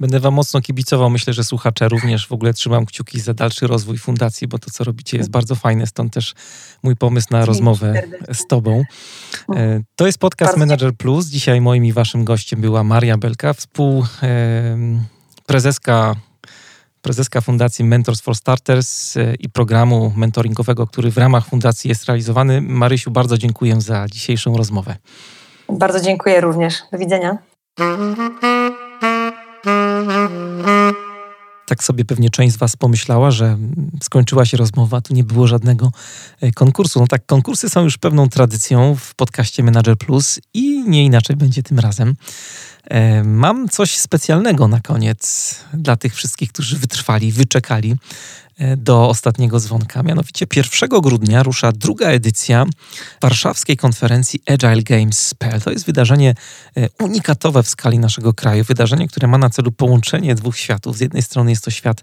[0.00, 1.10] Będę Wam mocno kibicował.
[1.10, 4.84] Myślę, że słuchacze również w ogóle trzymam kciuki za dalszy rozwój fundacji, bo to, co
[4.84, 5.86] robicie, jest bardzo fajne.
[5.86, 6.34] Stąd też
[6.82, 8.82] mój pomysł na rozmowę z Tobą.
[9.54, 11.26] E, to jest podcast Manager Plus.
[11.26, 16.16] Dzisiaj moim i Waszym gościem była Maria Belka, współprezeska
[17.04, 22.60] prezeska Fundacji Mentors for Starters e, i programu mentoringowego, który w ramach fundacji jest realizowany.
[22.60, 24.96] Marysiu, bardzo dziękuję za dzisiejszą rozmowę.
[25.68, 26.74] Bardzo dziękuję również.
[26.92, 27.38] Do widzenia.
[31.74, 33.58] Tak sobie pewnie część z Was pomyślała, że
[34.02, 35.92] skończyła się rozmowa, tu nie było żadnego
[36.40, 37.00] e, konkursu.
[37.00, 41.62] No tak, konkursy są już pewną tradycją w podcaście Manager Plus i nie inaczej będzie
[41.62, 42.16] tym razem.
[42.84, 47.96] E, mam coś specjalnego na koniec dla tych wszystkich, którzy wytrwali, wyczekali
[48.76, 50.02] do ostatniego dzwonka.
[50.02, 52.66] Mianowicie 1 grudnia rusza druga edycja
[53.20, 55.60] warszawskiej konferencji Agile Games.pl.
[55.60, 56.34] To jest wydarzenie
[56.76, 58.64] e, unikatowe w skali naszego kraju.
[58.64, 60.96] Wydarzenie, które ma na celu połączenie dwóch światów.
[60.96, 62.02] Z jednej strony jest to świat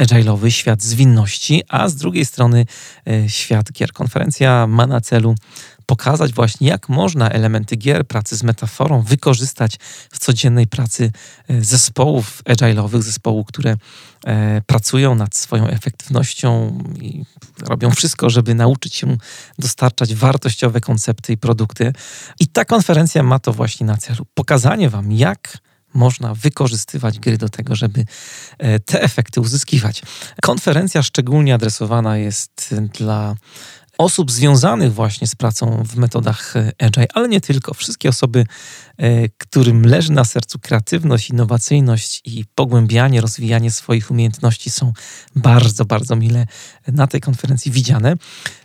[0.00, 2.66] agile'owy, świat zwinności, a z drugiej strony
[3.06, 3.92] e, świat gier.
[3.92, 5.34] Konferencja ma na celu
[5.86, 9.76] pokazać właśnie, jak można elementy gier, pracy z metaforą wykorzystać
[10.10, 11.12] w codziennej pracy
[11.48, 13.76] e, zespołów agile'owych, zespołów, które
[14.26, 17.24] e, pracują nad swoją efektywnością i
[17.68, 19.16] robią wszystko, żeby nauczyć się
[19.58, 21.92] dostarczać wartościowe koncepty i produkty.
[22.40, 24.26] I ta konferencja ma to właśnie na celu.
[24.34, 25.58] Pokazanie Wam, jak
[25.94, 28.04] można wykorzystywać gry do tego, żeby
[28.58, 30.02] e, te efekty uzyskiwać.
[30.42, 33.36] Konferencja szczególnie adresowana jest dla
[33.98, 37.74] osób związanych właśnie z pracą w metodach e, Agile, ale nie tylko.
[37.74, 38.46] Wszystkie osoby,
[38.96, 44.92] e, którym leży na sercu kreatywność, innowacyjność i pogłębianie, rozwijanie swoich umiejętności są
[45.36, 46.46] bardzo, bardzo mile
[46.88, 48.16] na tej konferencji widziane.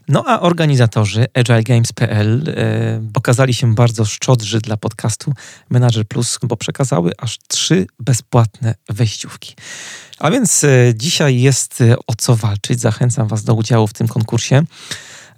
[0.07, 5.33] No a organizatorzy agilegames.pl e, pokazali się bardzo szczodrzy dla podcastu
[5.69, 9.55] Manager Plus, bo przekazały aż trzy bezpłatne wejściówki.
[10.19, 10.65] A więc
[10.95, 12.79] dzisiaj jest o co walczyć.
[12.79, 14.63] Zachęcam Was do udziału w tym konkursie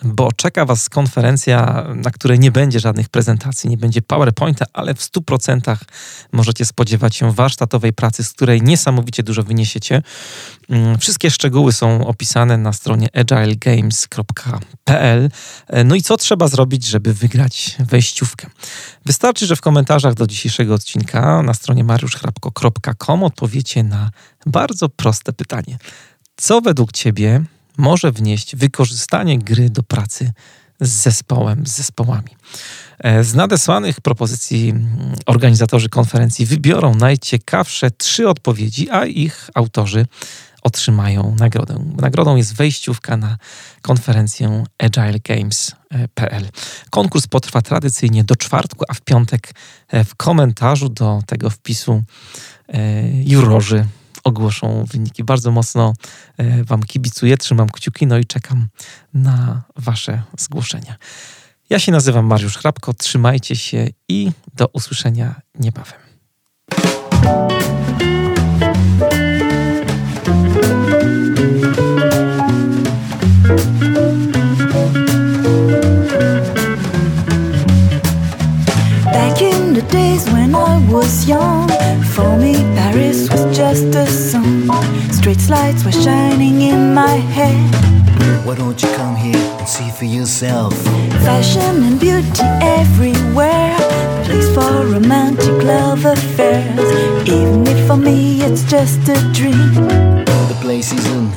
[0.04, 5.00] bo czeka Was konferencja, na której nie będzie żadnych prezentacji, nie będzie PowerPointa, ale w
[5.00, 5.76] 100%
[6.32, 10.02] możecie spodziewać się warsztatowej pracy, z której niesamowicie dużo wyniesiecie.
[10.70, 15.30] Mm, wszystkie szczegóły są opisane na stronie agilegames.pl.
[15.86, 18.48] No i co trzeba zrobić, żeby wygrać wejściówkę?
[19.06, 24.12] Wystarczy, że w komentarzach do dzisiejszego odcinka na stronie mariuszchrapko.com odpowiecie na
[24.46, 25.78] bardzo proste pytanie.
[26.36, 27.44] Co według Ciebie
[27.78, 30.32] może wnieść wykorzystanie gry do pracy
[30.82, 32.30] z zespołem, z zespołami.
[33.00, 40.06] E, z nadesłanych propozycji mm, organizatorzy konferencji wybiorą najciekawsze trzy odpowiedzi, a ich autorzy
[40.62, 41.86] otrzymają nagrodę.
[41.98, 43.38] Nagrodą jest wejściówka na
[43.82, 46.50] konferencję agilegames.pl.
[46.90, 49.54] Konkurs potrwa tradycyjnie do czwartku, a w piątek
[49.88, 52.04] e, w komentarzu do tego wpisu
[52.68, 52.82] e,
[53.24, 53.86] jurorzy
[54.24, 55.24] ogłoszą wyniki.
[55.24, 55.94] Bardzo mocno
[56.64, 58.68] Wam kibicuję, trzymam kciuki, no i czekam
[59.14, 60.96] na Wasze zgłoszenia.
[61.70, 66.00] Ja się nazywam Mariusz Hrabko, trzymajcie się i do usłyszenia niebawem.
[79.82, 81.68] The days when I was young,
[82.14, 84.70] for me Paris was just a song.
[85.12, 87.76] Street lights were shining in my head.
[88.46, 90.74] Why don't you come here and see for yourself?
[91.26, 92.44] Fashion and beauty
[92.80, 93.78] everywhere.
[94.26, 96.90] Place for romantic love affairs.
[97.28, 99.74] Even if for me it's just a dream.
[100.52, 101.32] The place isn't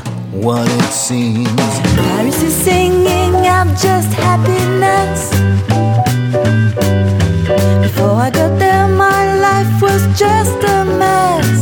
[0.45, 1.49] what it seems.
[1.97, 5.84] Paris is singing, I'm just happiness.
[7.95, 11.53] Before I got there, my life was just a mess.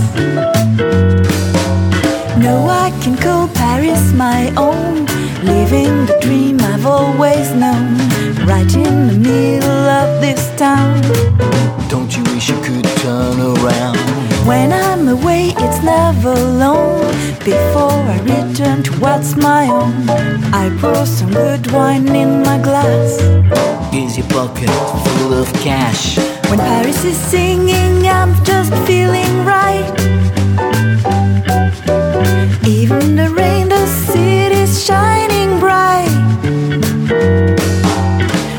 [2.39, 5.05] No, I can call Paris my own.
[5.45, 7.99] Living the dream I've always known,
[8.47, 11.03] right in the middle of this town.
[11.91, 13.99] Don't you wish you could turn around?
[14.47, 17.13] When I'm away, it's never long.
[17.45, 20.09] Before I return to what's my own,
[20.55, 23.21] I pour some good wine in my glass.
[23.93, 24.71] Is your pocket
[25.19, 26.22] full of cash?
[26.53, 29.89] When Paris is singing, I'm just feeling right.
[32.69, 35.59] Even the rain, the city's shining.
[35.59, 36.13] Bright.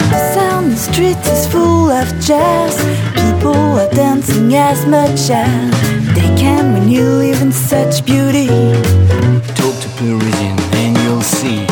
[0.09, 2.73] The sound the street is full of jazz.
[3.13, 5.71] People are dancing as much as
[6.15, 8.47] they can when you live in such beauty.
[9.53, 11.67] Talk to Parisian and you'll see.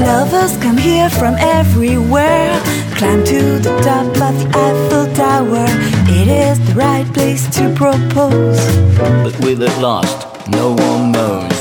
[0.00, 2.55] Lovers come here from everywhere.
[2.96, 5.66] Climb to the top of the Eiffel Tower.
[6.08, 8.58] It is the right place to propose.
[8.96, 10.48] But will it last?
[10.48, 11.55] No one knows.